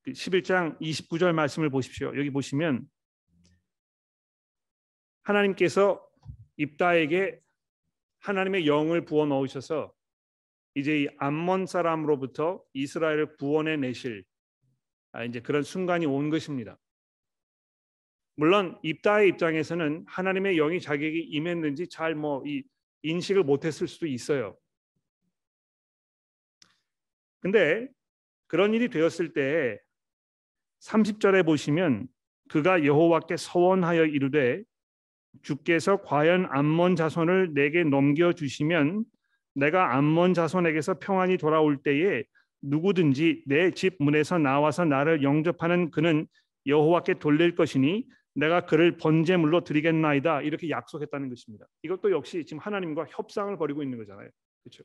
11장 0.08 0.78
그 0.78 0.86
29절 0.86 1.34
말씀을 1.34 1.70
보십시오. 1.70 2.18
여기 2.18 2.30
보시면 2.30 2.88
하나님께서 5.24 6.06
입다에게 6.58 7.40
하나님의 8.20 8.68
영을 8.68 9.06
부어 9.06 9.26
넣으셔서 9.26 9.94
이제 10.78 11.02
이 11.02 11.08
암몬 11.18 11.66
사람으로부터 11.66 12.64
이스라엘을 12.74 13.38
구원해 13.38 13.78
내실 13.78 14.24
아, 15.12 15.24
이제 15.24 15.40
그런 15.40 15.64
순간이 15.64 16.06
온 16.06 16.30
것입니다. 16.30 16.78
물론 18.36 18.78
입다의 18.84 19.30
입장에서는 19.30 20.06
하나님의 20.08 20.58
영이 20.58 20.80
자기에게 20.80 21.18
임했는지 21.18 21.88
잘뭐이 21.90 22.64
인식을 23.02 23.44
못했을 23.44 23.88
수도 23.88 24.06
있어요. 24.06 24.56
근데 27.40 27.88
그런 28.46 28.76
일이 28.76 28.88
되었을 28.88 29.34
때 29.34 29.80
30절에 30.82 31.44
보시면 31.44 32.08
그가 32.50 32.86
여호와께 32.86 33.36
서원하여 33.36 34.06
이르되 34.06 34.62
주께서 35.42 36.04
과연 36.04 36.46
암몬 36.52 36.98
자손을 36.98 37.56
내게 37.56 37.84
넘겨 37.84 38.32
주시면 38.32 39.06
내가 39.58 39.96
암몬 39.96 40.36
자손에게서 40.36 41.00
평안이 41.00 41.38
돌아올 41.38 41.82
때에 41.82 42.24
누구든지 42.62 43.44
내 43.48 43.72
집 43.72 43.96
문에서 44.00 44.38
나와서 44.38 44.86
나를 44.86 45.24
영접하는 45.24 45.90
그는 45.90 46.28
여호와께 46.68 47.16
돌릴 47.16 47.56
것이니 47.56 48.06
내가 48.36 48.66
그를 48.68 48.98
번제물로 48.98 49.64
드리겠나이다 49.64 50.44
이렇게 50.44 50.70
약속했다는 50.70 51.30
것입니다. 51.30 51.66
이것도 51.82 52.12
역시 52.12 52.46
지금 52.46 52.60
하나님과 52.60 53.08
협상을 53.10 53.58
벌이고 53.58 53.82
있는 53.82 53.98
거잖아요. 53.98 54.30
그렇죠? 54.64 54.84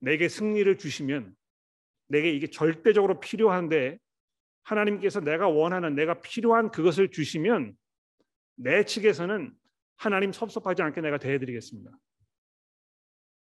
내게 0.00 0.28
승리를 0.28 0.78
주시면 0.78 1.34
내게 2.08 2.32
이게 2.32 2.46
절대적으로 2.46 3.20
필요한데 3.20 3.98
하나님께서 4.62 5.20
내가 5.20 5.46
원하는 5.46 5.94
내가 5.94 6.22
필요한 6.22 6.70
그것을 6.70 7.10
주시면 7.10 7.74
내 8.56 8.84
측에서는 8.84 9.52
하나님 9.96 10.32
섭섭하지 10.32 10.80
않게 10.80 11.02
내가 11.02 11.18
대해드리겠습니다. 11.18 11.90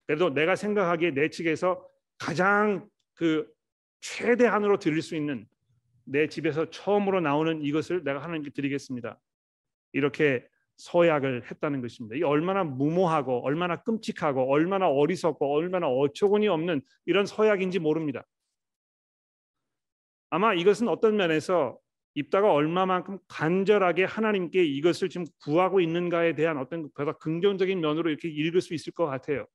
그래도 0.08 0.30
내가 0.32 0.56
생각하기에 0.56 1.10
내 1.10 1.28
측에서 1.28 1.86
가장 2.16 2.88
그 3.14 3.46
최대한으로 4.00 4.78
드릴 4.78 5.02
수 5.02 5.14
있는 5.14 5.46
내 6.04 6.28
집에서 6.28 6.70
처음으로 6.70 7.20
나오는 7.20 7.62
이것을 7.62 8.04
내가 8.04 8.22
하나님께 8.22 8.50
드리겠습니다. 8.50 9.20
이렇게 9.92 10.48
서약을 10.78 11.50
했다는 11.50 11.82
것입니다. 11.82 12.16
이 12.16 12.22
얼마나 12.22 12.64
무모하고 12.64 13.44
얼마나 13.44 13.82
끔찍하고 13.82 14.50
얼마나 14.50 14.88
어리석고 14.88 15.54
얼마나 15.54 15.88
어처구니 15.88 16.48
없는 16.48 16.80
이런 17.04 17.26
서약인지 17.26 17.78
모릅니다. 17.78 18.24
아마 20.30 20.54
이것은 20.54 20.88
어떤 20.88 21.16
면에서 21.16 21.78
입다가 22.14 22.50
얼마만큼 22.50 23.18
간절하게 23.28 24.04
하나님께 24.04 24.64
이것을 24.64 25.10
지금 25.10 25.26
구하고 25.42 25.80
있는가에 25.80 26.34
대한 26.34 26.56
어떤 26.56 26.90
보다 26.94 27.12
긍정적인 27.12 27.78
면으로 27.78 28.08
이렇게 28.08 28.28
읽을 28.30 28.62
수 28.62 28.72
있을 28.72 28.94
것 28.94 29.04
같아요. 29.04 29.46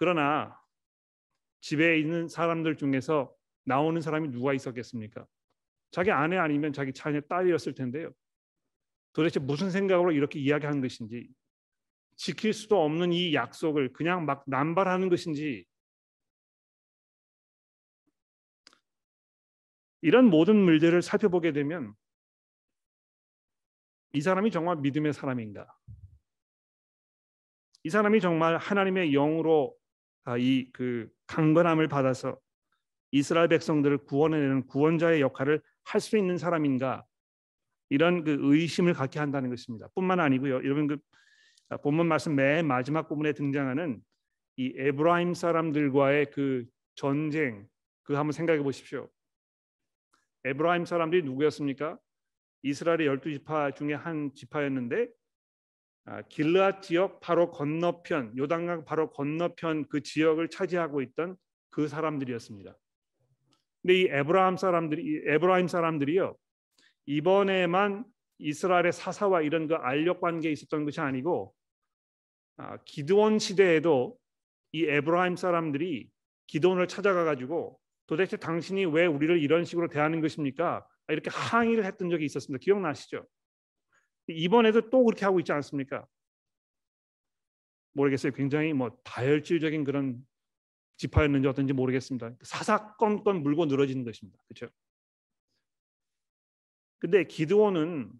그러나 0.00 0.58
집에 1.60 1.98
있는 1.98 2.26
사람들 2.26 2.78
중에서 2.78 3.36
나오는 3.64 4.00
사람이 4.00 4.30
누가 4.30 4.54
있었겠습니까? 4.54 5.26
자기 5.90 6.10
아내 6.10 6.38
아니면 6.38 6.72
자기 6.72 6.94
자녀 6.94 7.20
딸이었을 7.20 7.74
텐데요. 7.74 8.10
도대체 9.12 9.40
무슨 9.40 9.70
생각으로 9.70 10.12
이렇게 10.12 10.40
이야기하는 10.40 10.80
것인지 10.80 11.28
지킬 12.16 12.54
수도 12.54 12.82
없는 12.82 13.12
이 13.12 13.34
약속을 13.34 13.92
그냥 13.92 14.24
막 14.24 14.42
남발하는 14.46 15.10
것인지 15.10 15.66
이런 20.00 20.30
모든 20.30 20.56
물들을 20.56 21.02
살펴보게 21.02 21.52
되면 21.52 21.94
이 24.14 24.22
사람이 24.22 24.50
정말 24.50 24.76
믿음의 24.76 25.12
사람인가? 25.12 25.70
이 27.82 27.90
사람이 27.90 28.20
정말 28.22 28.56
하나님의 28.56 29.10
영으로 29.10 29.76
아, 29.76 29.79
이 30.38 30.70
그 30.72 31.08
강건함을 31.26 31.88
받아서 31.88 32.38
이스라엘 33.12 33.48
백성들을 33.48 33.98
구원해내는 34.04 34.66
구원자의 34.66 35.20
역할을 35.20 35.62
할 35.84 36.00
수 36.00 36.16
있는 36.16 36.38
사람인가? 36.38 37.04
이런 37.88 38.22
그 38.22 38.38
의심을 38.40 38.94
갖게 38.94 39.18
한다는 39.18 39.50
것입니다. 39.50 39.88
뿐만 39.94 40.20
아니고요. 40.20 40.56
여러분 40.56 40.86
그 40.86 40.98
아, 41.70 41.76
본문 41.76 42.06
말씀 42.06 42.34
맨 42.36 42.66
마지막 42.66 43.08
부분에 43.08 43.32
등장하는 43.32 44.00
이 44.56 44.74
에브라임 44.76 45.34
사람들과의 45.34 46.30
그 46.32 46.64
전쟁 46.94 47.66
그 48.04 48.14
한번 48.14 48.32
생각해 48.32 48.62
보십시오. 48.62 49.08
에브라임 50.44 50.84
사람들이 50.84 51.22
누구였습니까? 51.22 51.98
이스라엘의 52.62 53.06
열두 53.06 53.32
지파 53.32 53.72
중에 53.72 53.94
한 53.94 54.32
지파였는데 54.34 55.04
아, 55.04 55.06
길르앗 56.28 56.82
지역 56.82 57.20
바로 57.20 57.50
건너편 57.50 58.36
요단강 58.36 58.84
바로 58.84 59.10
건너편 59.10 59.86
그 59.88 60.02
지역을 60.02 60.48
차지하고 60.48 61.02
있던 61.02 61.36
그 61.70 61.88
사람들이었습니다. 61.88 62.76
근데 63.82 63.94
이 63.94 64.08
에브라임 64.10 64.56
사람들이 64.56 65.22
에브라임 65.26 65.68
사람들이요 65.68 66.36
이번에만 67.06 68.04
이스라엘의 68.38 68.92
사사와 68.92 69.42
이런 69.42 69.68
그 69.68 69.74
알력 69.74 70.20
관계에 70.20 70.52
있었던 70.52 70.84
것이 70.84 71.00
아니고 71.00 71.54
아, 72.56 72.78
기드원 72.84 73.38
시대에도 73.38 74.18
이 74.72 74.84
에브라임 74.84 75.36
사람들이 75.36 76.10
기드원을 76.46 76.88
찾아가 76.88 77.24
가지고 77.24 77.78
도대체 78.06 78.36
당신이 78.36 78.86
왜 78.86 79.06
우리를 79.06 79.40
이런 79.40 79.64
식으로 79.64 79.88
대하는 79.88 80.20
것입니까? 80.20 80.86
이렇게 81.08 81.30
항의를 81.32 81.84
했던 81.84 82.10
적이 82.10 82.24
있었습니다. 82.24 82.60
기억나시죠? 82.62 83.24
이번에도 84.30 84.90
또 84.90 85.04
그렇게 85.04 85.24
하고 85.24 85.40
있지 85.40 85.52
않습니까? 85.52 86.06
모르겠어요. 87.92 88.32
굉장히 88.32 88.72
뭐 88.72 88.90
다혈질적인 89.04 89.84
그런 89.84 90.24
지파였는지 90.96 91.48
어떤지 91.48 91.72
모르겠습니다. 91.72 92.32
사사건건 92.42 93.42
물고 93.42 93.66
늘어지는 93.66 94.04
것입니다. 94.04 94.38
그렇죠? 94.46 94.72
근데 96.98 97.24
기드온은 97.24 98.12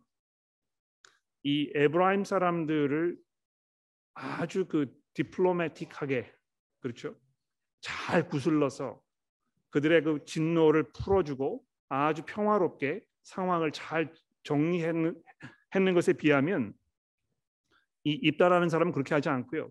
이 1.42 1.70
에브라임 1.74 2.24
사람들을 2.24 3.18
아주 4.14 4.66
그 4.66 4.98
디플로매틱하게 5.14 6.32
그렇죠? 6.80 7.14
잘 7.80 8.28
구슬러서 8.28 9.02
그들의 9.70 10.02
그 10.02 10.24
진노를 10.24 10.92
풀어주고 10.92 11.64
아주 11.88 12.22
평화롭게 12.24 13.04
상황을 13.22 13.72
잘 13.72 14.12
정리 14.42 14.82
했는 15.74 15.94
것에 15.94 16.12
비하면 16.14 16.74
이 18.04 18.12
입다라는 18.12 18.68
사람은 18.68 18.92
그렇게 18.92 19.14
하지 19.14 19.28
않고요. 19.28 19.70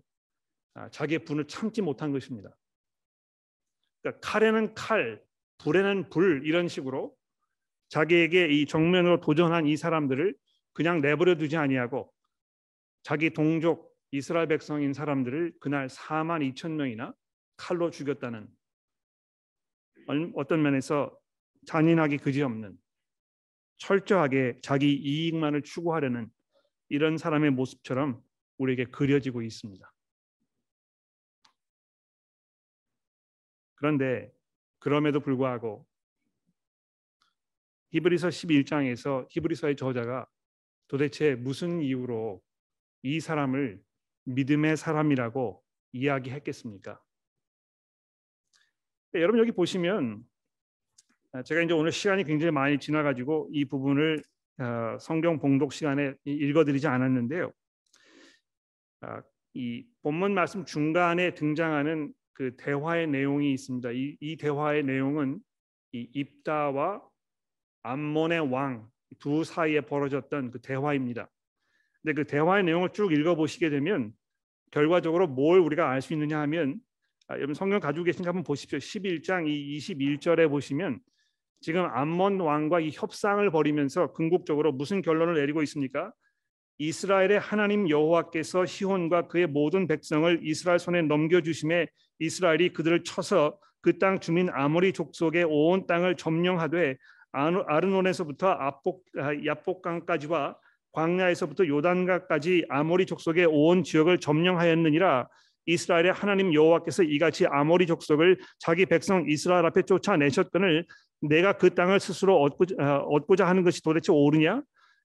아, 0.74 0.88
자기의 0.90 1.24
분을 1.24 1.46
참지 1.46 1.82
못한 1.82 2.12
것입니다. 2.12 2.56
그러니까 4.02 4.20
칼에는 4.20 4.74
칼, 4.74 5.22
불에는 5.58 6.10
불 6.10 6.46
이런 6.46 6.68
식으로 6.68 7.14
자기에게 7.88 8.48
이 8.48 8.66
정면으로 8.66 9.20
도전한 9.20 9.66
이 9.66 9.76
사람들을 9.76 10.34
그냥 10.72 11.00
내버려 11.00 11.36
두지 11.36 11.56
아니하고 11.56 12.12
자기 13.02 13.30
동족 13.30 13.90
이스라엘 14.12 14.46
백성인 14.48 14.92
사람들을 14.92 15.54
그날 15.60 15.88
4만 15.88 16.54
2천 16.54 16.72
명이나 16.72 17.14
칼로 17.56 17.90
죽였다는 17.90 18.48
어떤 20.34 20.62
면에서 20.62 21.16
잔인하기 21.66 22.18
그지없는 22.18 22.76
철저하게 23.80 24.60
자기 24.62 24.94
이익만을 24.94 25.62
추구하려는 25.62 26.30
이런 26.88 27.18
사람의 27.18 27.50
모습처럼 27.50 28.22
우리에게 28.58 28.84
그려지고 28.84 29.42
있습니다. 29.42 29.92
그런데 33.74 34.30
그럼에도 34.78 35.20
불구하고 35.20 35.86
히브리서 37.92 38.28
11장에서 38.28 39.26
히브리서의 39.30 39.76
저자가 39.76 40.28
도대체 40.86 41.34
무슨 41.34 41.80
이유로 41.80 42.42
이 43.02 43.18
사람을 43.18 43.82
믿음의 44.24 44.76
사람이라고 44.76 45.64
이야기했겠습니까? 45.92 47.02
네, 49.12 49.22
여러분 49.22 49.40
여기 49.40 49.52
보시면 49.52 50.22
아, 50.22 50.29
제가 51.44 51.62
이제 51.62 51.72
오늘 51.72 51.92
시간이 51.92 52.24
굉장히 52.24 52.50
많이 52.50 52.78
지나가지고 52.78 53.50
이 53.52 53.64
부분을 53.64 54.22
어, 54.58 54.98
성경 55.00 55.38
봉독 55.38 55.72
시간에 55.72 56.14
읽어드리지 56.24 56.86
않았는데요. 56.86 57.52
아, 59.02 59.22
이 59.54 59.86
본문 60.02 60.34
말씀 60.34 60.64
중간에 60.64 61.34
등장하는 61.34 62.12
그 62.32 62.56
대화의 62.56 63.06
내용이 63.06 63.52
있습니다. 63.52 63.90
이, 63.92 64.16
이 64.20 64.36
대화의 64.36 64.82
내용은 64.84 65.40
이 65.92 66.08
입다와 66.12 67.02
암몬의 67.82 68.52
왕 68.52 68.90
두 69.18 69.44
사이에 69.44 69.80
벌어졌던 69.80 70.50
그 70.50 70.60
대화입니다. 70.60 71.28
근데 72.02 72.14
그 72.14 72.26
대화의 72.26 72.64
내용을 72.64 72.90
쭉 72.92 73.12
읽어보시게 73.12 73.70
되면 73.70 74.12
결과적으로 74.70 75.26
뭘 75.26 75.58
우리가 75.58 75.90
알 75.90 76.00
수 76.00 76.12
있느냐 76.14 76.40
하면 76.40 76.80
아, 77.26 77.36
여러분 77.36 77.54
성경 77.54 77.80
가지고 77.80 78.04
계신가 78.04 78.28
한번 78.28 78.44
보십시오. 78.44 78.78
11장 78.78 79.48
이 79.48 79.78
21절에 79.78 80.48
보시면 80.48 81.00
지금 81.60 81.84
암몬 81.84 82.40
왕과 82.40 82.80
이 82.80 82.90
협상을 82.92 83.48
벌이면서 83.50 84.12
궁극적으로 84.12 84.72
무슨 84.72 85.02
결론을 85.02 85.34
내리고 85.34 85.62
있습니까? 85.62 86.12
이스라엘의 86.78 87.38
하나님 87.38 87.90
여호와께서 87.90 88.64
시혼과 88.64 89.28
그의 89.28 89.46
모든 89.46 89.86
백성을 89.86 90.40
이스라엘 90.42 90.78
손에 90.78 91.02
넘겨 91.02 91.42
주심에 91.42 91.86
이스라엘이 92.18 92.72
그들을 92.72 93.04
쳐서 93.04 93.58
그 93.82 93.98
땅 93.98 94.20
주민 94.20 94.48
아모리 94.50 94.92
족속의 94.92 95.44
온 95.44 95.86
땅을 95.86 96.16
점령하되 96.16 96.96
아르논에서부터 97.32 98.50
압복 98.50 99.04
야복강까지와 99.44 100.56
광야에서부터 100.92 101.66
요단가까지 101.66 102.66
아모리 102.68 103.06
족속의 103.06 103.46
온 103.46 103.84
지역을 103.84 104.18
점령하였느니라 104.18 105.28
이스라엘의 105.66 106.12
하나님 106.12 106.52
여호와께서 106.54 107.02
이같이 107.02 107.46
아모리 107.46 107.86
족속을 107.86 108.38
자기 108.58 108.86
백성 108.86 109.24
이스라엘 109.28 109.64
앞에 109.66 109.82
쫓아내셨거늘 109.82 110.86
내가 111.20 111.52
그 111.54 111.74
땅을 111.74 112.00
스스로 112.00 112.40
얻고자, 112.42 112.98
얻고자 113.00 113.46
하는 113.46 113.62
것이 113.62 113.82
도대체 113.82 114.12
옳으냐 114.12 114.62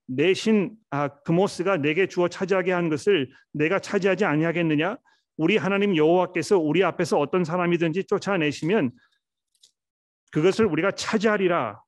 내신 0.07 0.71
아, 0.89 1.07
그모스가 1.07 1.77
내게 1.77 2.07
주어 2.07 2.27
차지하게 2.27 2.71
한 2.71 2.89
것을 2.89 3.29
내가 3.51 3.79
차지하지 3.79 4.25
아니하겠느냐? 4.25 4.97
우리 5.37 5.57
하나님 5.57 5.95
여호와께서 5.97 6.57
우리 6.57 6.83
앞에서 6.83 7.19
어떤 7.19 7.43
사람이든지 7.43 8.05
쫓아내시면 8.05 8.91
그것을 10.31 10.65
우리가 10.65 10.91
차지하리라. 10.91 11.81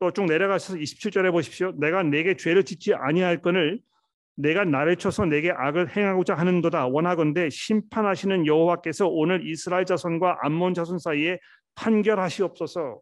또 0.00 0.12
쭉 0.12 0.26
내려가서 0.26 0.74
27절에 0.74 1.32
보십시오. 1.32 1.72
내가 1.76 2.02
내게 2.04 2.36
죄를 2.36 2.64
짓지 2.64 2.94
아니할 2.94 3.42
건을 3.42 3.80
내가 4.38 4.64
나를 4.64 4.94
쳐서 4.94 5.24
내게 5.24 5.50
악을 5.50 5.96
행하고자 5.96 6.34
하는도다. 6.34 6.86
원하건대 6.86 7.50
심판하시는 7.50 8.46
여호와께서 8.46 9.08
오늘 9.08 9.44
이스라엘 9.44 9.84
자손과 9.84 10.38
암몬 10.42 10.74
자손 10.74 11.00
사이에 11.00 11.40
판결하시옵소서. 11.74 13.00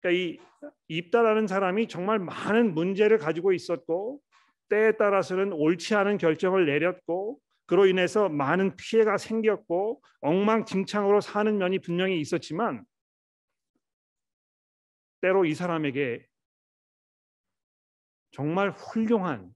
그러니까 0.00 0.22
이 0.22 0.38
입다라는 0.86 1.48
사람이 1.48 1.88
정말 1.88 2.20
많은 2.20 2.72
문제를 2.72 3.18
가지고 3.18 3.52
있었고 3.52 4.20
때에 4.68 4.92
따라서는 4.92 5.52
옳지 5.52 5.96
않은 5.96 6.18
결정을 6.18 6.66
내렸고 6.66 7.40
그로 7.66 7.86
인해서 7.86 8.28
많은 8.28 8.76
피해가 8.76 9.18
생겼고 9.18 10.00
엉망진창으로 10.20 11.20
사는 11.20 11.58
면이 11.58 11.80
분명히 11.80 12.20
있었지만 12.20 12.84
때로 15.20 15.44
이 15.44 15.54
사람에게 15.54 16.27
정말 18.38 18.70
훌륭한 18.70 19.52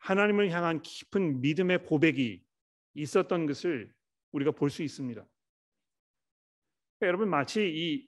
하나님을 0.00 0.50
향한 0.50 0.82
깊은 0.82 1.40
믿음의 1.40 1.86
고백이 1.86 2.44
있었던 2.92 3.46
것을 3.46 3.90
우리가 4.32 4.50
볼 4.50 4.68
수 4.68 4.82
있습니다. 4.82 5.22
그러니까 5.22 7.06
여러분 7.06 7.30
마치 7.30 7.62
이 7.66 8.06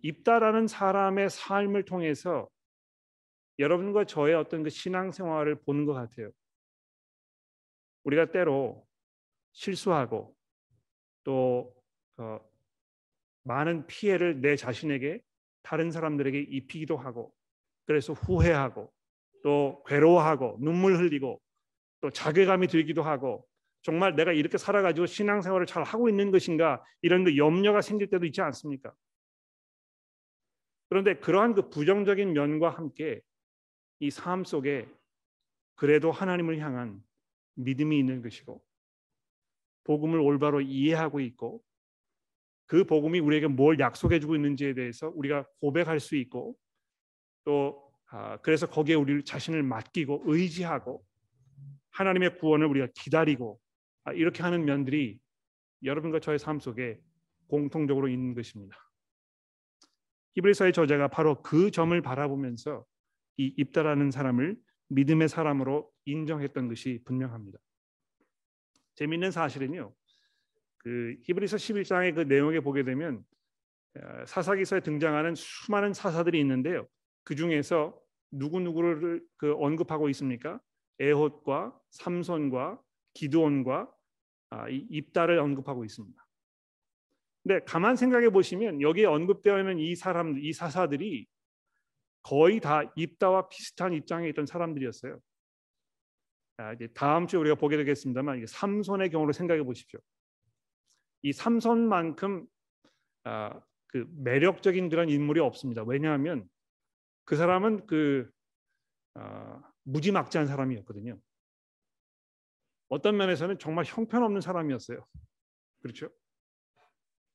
입다라는 0.00 0.66
사람의 0.66 1.28
삶을 1.28 1.84
통해서 1.84 2.48
여러분과 3.58 4.06
저의 4.06 4.34
어떤 4.34 4.62
그 4.62 4.70
신앙생활을 4.70 5.56
보는 5.56 5.84
것 5.84 5.92
같아요. 5.92 6.30
우리가 8.04 8.30
때로 8.30 8.88
실수하고 9.52 10.34
또 11.22 11.76
어, 12.16 12.40
많은 13.42 13.86
피해를 13.86 14.40
내 14.40 14.56
자신에게 14.56 15.20
다른 15.60 15.90
사람들에게 15.90 16.40
입히기도 16.48 16.96
하고 16.96 17.34
그래서 17.86 18.12
후회하고 18.12 18.92
또 19.42 19.82
괴로워하고 19.86 20.58
눈물 20.60 20.96
흘리고 20.96 21.40
또 22.00 22.10
자괴감이 22.10 22.66
들기도 22.68 23.02
하고 23.02 23.46
정말 23.82 24.14
내가 24.16 24.32
이렇게 24.32 24.56
살아가지고 24.56 25.06
신앙생활을 25.06 25.66
잘 25.66 25.82
하고 25.82 26.08
있는 26.08 26.30
것인가 26.30 26.82
이런 27.02 27.24
그 27.24 27.36
염려가 27.36 27.82
생길 27.82 28.08
때도 28.08 28.24
있지 28.26 28.40
않습니까? 28.40 28.94
그런데 30.88 31.14
그러한 31.16 31.54
그 31.54 31.68
부정적인 31.68 32.32
면과 32.32 32.70
함께 32.70 33.20
이 34.00 34.10
삶 34.10 34.44
속에 34.44 34.88
그래도 35.74 36.10
하나님을 36.10 36.58
향한 36.60 37.02
믿음이 37.54 37.98
있는 37.98 38.22
것이고 38.22 38.62
복음을 39.84 40.18
올바로 40.20 40.60
이해하고 40.60 41.20
있고 41.20 41.62
그 42.66 42.84
복음이 42.84 43.20
우리에게 43.20 43.48
뭘 43.48 43.78
약속해 43.78 44.18
주고 44.18 44.34
있는지에 44.34 44.74
대해서 44.74 45.12
우리가 45.14 45.46
고백할 45.60 46.00
수 46.00 46.16
있고 46.16 46.56
또 47.44 47.82
아, 48.10 48.36
그래서 48.38 48.68
거기에 48.68 48.94
우리 48.94 49.24
자신을 49.24 49.62
맡기고 49.62 50.22
의지하고 50.26 51.04
하나님의 51.90 52.38
구원을 52.38 52.66
우리가 52.66 52.88
기다리고 52.94 53.60
아, 54.04 54.12
이렇게 54.12 54.42
하는 54.42 54.64
면들이 54.64 55.18
여러분과 55.82 56.20
저의 56.20 56.38
삶 56.38 56.60
속에 56.60 57.00
공통적으로 57.48 58.08
있는 58.08 58.34
것입니다. 58.34 58.76
히브리서의 60.34 60.72
저자가 60.72 61.08
바로 61.08 61.42
그 61.42 61.70
점을 61.70 62.00
바라보면서 62.00 62.84
이 63.36 63.54
입다라는 63.56 64.10
사람을 64.10 64.56
믿음의 64.88 65.28
사람으로 65.28 65.90
인정했던 66.04 66.68
것이 66.68 67.00
분명합니다. 67.04 67.58
재미있는 68.96 69.30
사실은요. 69.30 69.94
그 70.78 71.16
히브리서 71.22 71.56
11장의 71.56 72.14
그 72.14 72.20
내용에 72.22 72.60
보게 72.60 72.82
되면 72.82 73.24
어, 73.96 74.26
사사기서에 74.26 74.80
등장하는 74.80 75.34
수많은 75.34 75.94
사사들이 75.94 76.38
있는데요. 76.40 76.86
그 77.24 77.34
중에서 77.34 77.98
누구 78.30 78.60
누구를 78.60 79.24
그 79.36 79.54
언급하고 79.54 80.08
있습니까? 80.10 80.60
에hod과 80.98 81.78
삼손과 81.90 82.80
기드온과 83.14 83.92
아, 84.50 84.68
입다를 84.68 85.38
언급하고 85.38 85.84
있습니다. 85.84 86.24
근데 87.42 87.64
가만 87.64 87.96
생각해 87.96 88.30
보시면 88.30 88.80
여기에 88.80 89.06
언급되어 89.06 89.58
있는 89.58 89.78
이 89.78 89.94
사람, 89.96 90.38
이 90.38 90.52
사사들이 90.52 91.26
거의 92.22 92.60
다 92.60 92.82
입다와 92.96 93.48
비슷한 93.48 93.92
입장에 93.92 94.28
있던 94.30 94.46
사람들이었어요. 94.46 95.18
아, 96.56 96.72
이제 96.72 96.88
다음 96.94 97.26
주에 97.26 97.38
우리가 97.40 97.56
보게 97.56 97.76
되겠습니다만 97.76 98.38
이게 98.38 98.46
삼손의 98.46 99.10
경우를 99.10 99.34
생각해 99.34 99.62
보십시오. 99.62 100.00
이 101.22 101.32
삼손만큼 101.32 102.46
아, 103.24 103.60
그 103.88 104.06
매력적인 104.16 104.88
그런 104.88 105.08
인물이 105.08 105.40
없습니다. 105.40 105.82
왜냐하면 105.82 106.48
그 107.24 107.36
사람은 107.36 107.86
그 107.86 108.30
아, 109.14 109.62
무지막지한 109.84 110.46
사람이었거든요. 110.46 111.18
어떤 112.88 113.16
면에서는 113.16 113.58
정말 113.58 113.84
형편없는 113.86 114.40
사람이었어요. 114.40 115.06
그렇죠? 115.80 116.10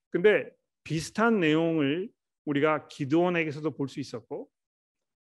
근데 0.10 0.50
비슷한 0.84 1.40
내용을 1.40 2.10
우리가 2.46 2.88
기도원에게서도 2.88 3.72
볼 3.72 3.88
수 3.88 4.00
있었고 4.00 4.50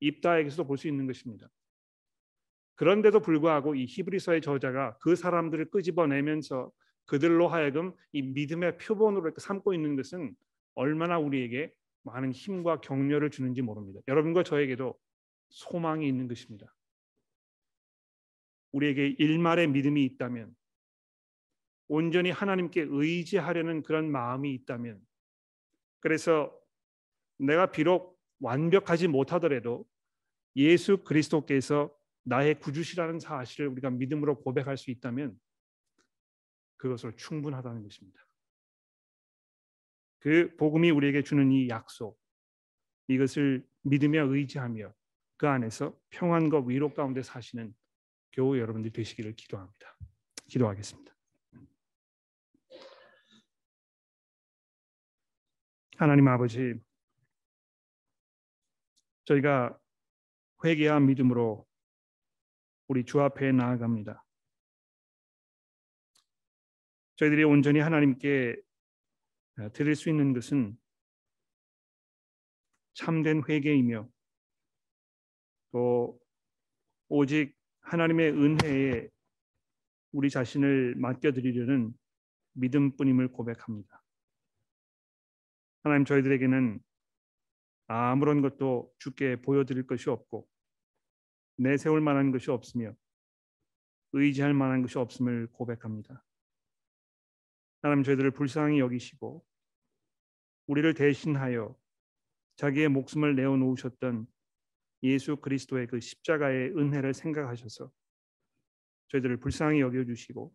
입다에게서도 0.00 0.66
볼 0.66 0.78
수 0.78 0.88
있는 0.88 1.06
것입니다. 1.06 1.48
그런데도 2.76 3.20
불구하고 3.20 3.74
이 3.74 3.84
히브리서의 3.84 4.40
저자가 4.40 4.96
그 4.98 5.14
사람들을 5.14 5.70
끄집어내면서 5.70 6.72
그들로 7.04 7.48
하여금 7.48 7.92
이 8.12 8.22
믿음의 8.22 8.78
표본으로 8.78 9.32
삼고 9.36 9.74
있는 9.74 9.96
것은 9.96 10.34
얼마나 10.74 11.18
우리에게 11.18 11.74
많은 12.02 12.32
힘과 12.32 12.80
격려를 12.80 13.30
주는지 13.30 13.62
모릅니다. 13.62 14.00
여러분과 14.08 14.42
저에게도 14.42 14.98
소망이 15.50 16.06
있는 16.08 16.28
것입니다. 16.28 16.74
우리에게 18.72 19.16
일말의 19.18 19.68
믿음이 19.68 20.04
있다면 20.04 20.54
온전히 21.88 22.30
하나님께 22.30 22.86
의지하려는 22.88 23.82
그런 23.82 24.10
마음이 24.10 24.54
있다면 24.54 25.00
그래서 25.98 26.56
내가 27.38 27.70
비록 27.70 28.18
완벽하지 28.38 29.08
못하더라도 29.08 29.86
예수 30.56 30.98
그리스도께서 30.98 31.94
나의 32.22 32.60
구주시라는 32.60 33.18
사실을 33.18 33.68
우리가 33.68 33.90
믿음으로 33.90 34.40
고백할 34.40 34.76
수 34.76 34.90
있다면 34.90 35.38
그것을 36.76 37.16
충분하다는 37.16 37.82
것입니다. 37.82 38.29
그 40.20 40.54
복음이 40.56 40.90
우리에게 40.90 41.22
주는 41.22 41.50
이 41.50 41.68
약속 41.68 42.20
이것을 43.08 43.66
믿으며 43.82 44.26
의지하며 44.26 44.94
그 45.36 45.48
안에서 45.48 45.98
평안과 46.10 46.60
위로 46.66 46.92
가운데 46.92 47.22
사시는 47.22 47.74
교우 48.32 48.58
여러분들 48.58 48.92
되시기를 48.92 49.34
기도합니다. 49.34 49.96
기도하겠습니다. 50.46 51.10
하나님 55.96 56.28
아버지, 56.28 56.74
저희가 59.24 59.78
회개와 60.64 61.00
믿음으로 61.00 61.66
우리 62.88 63.04
주 63.04 63.20
앞에 63.20 63.52
나아갑니다. 63.52 64.24
저희들이 67.16 67.44
온전히 67.44 67.80
하나님께 67.80 68.56
드릴 69.72 69.94
수 69.94 70.08
있는 70.08 70.32
것은 70.32 70.76
참된 72.94 73.42
회개이며 73.48 74.08
또 75.72 76.18
오직 77.08 77.54
하나님의 77.80 78.32
은혜에 78.32 79.08
우리 80.12 80.30
자신을 80.30 80.94
맡겨드리려는 80.96 81.92
믿음뿐임을 82.54 83.28
고백합니다. 83.28 84.02
하나님 85.82 86.04
저희들에게는 86.04 86.80
아무런 87.86 88.42
것도 88.42 88.92
주께 88.98 89.40
보여드릴 89.40 89.86
것이 89.86 90.10
없고 90.10 90.46
내세울 91.56 92.00
만한 92.00 92.30
것이 92.30 92.50
없으며 92.50 92.94
의지할 94.12 94.54
만한 94.54 94.82
것이 94.82 94.98
없음을 94.98 95.48
고백합니다. 95.52 96.24
하나님 97.82 98.04
저희들을 98.04 98.30
불쌍히 98.32 98.78
여기시고 98.78 99.44
우리를 100.66 100.94
대신하여 100.94 101.76
자기의 102.56 102.88
목숨을 102.88 103.34
내어 103.34 103.56
놓으셨던 103.56 104.26
예수 105.02 105.36
그리스도의 105.36 105.86
그 105.86 105.98
십자가의 105.98 106.76
은혜를 106.76 107.14
생각하셔서 107.14 107.90
저희들을 109.08 109.38
불쌍히 109.38 109.80
여겨 109.80 110.04
주시고 110.04 110.54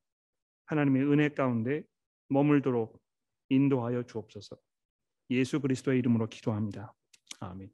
하나님의 0.65 1.03
은혜 1.03 1.29
가운데 1.29 1.83
머물도록 2.29 3.01
인도하여 3.49 4.03
주옵소서. 4.03 4.57
예수 5.31 5.59
그리스도의 5.59 5.99
이름으로 5.99 6.27
기도합니다. 6.27 6.93
아멘. 7.39 7.71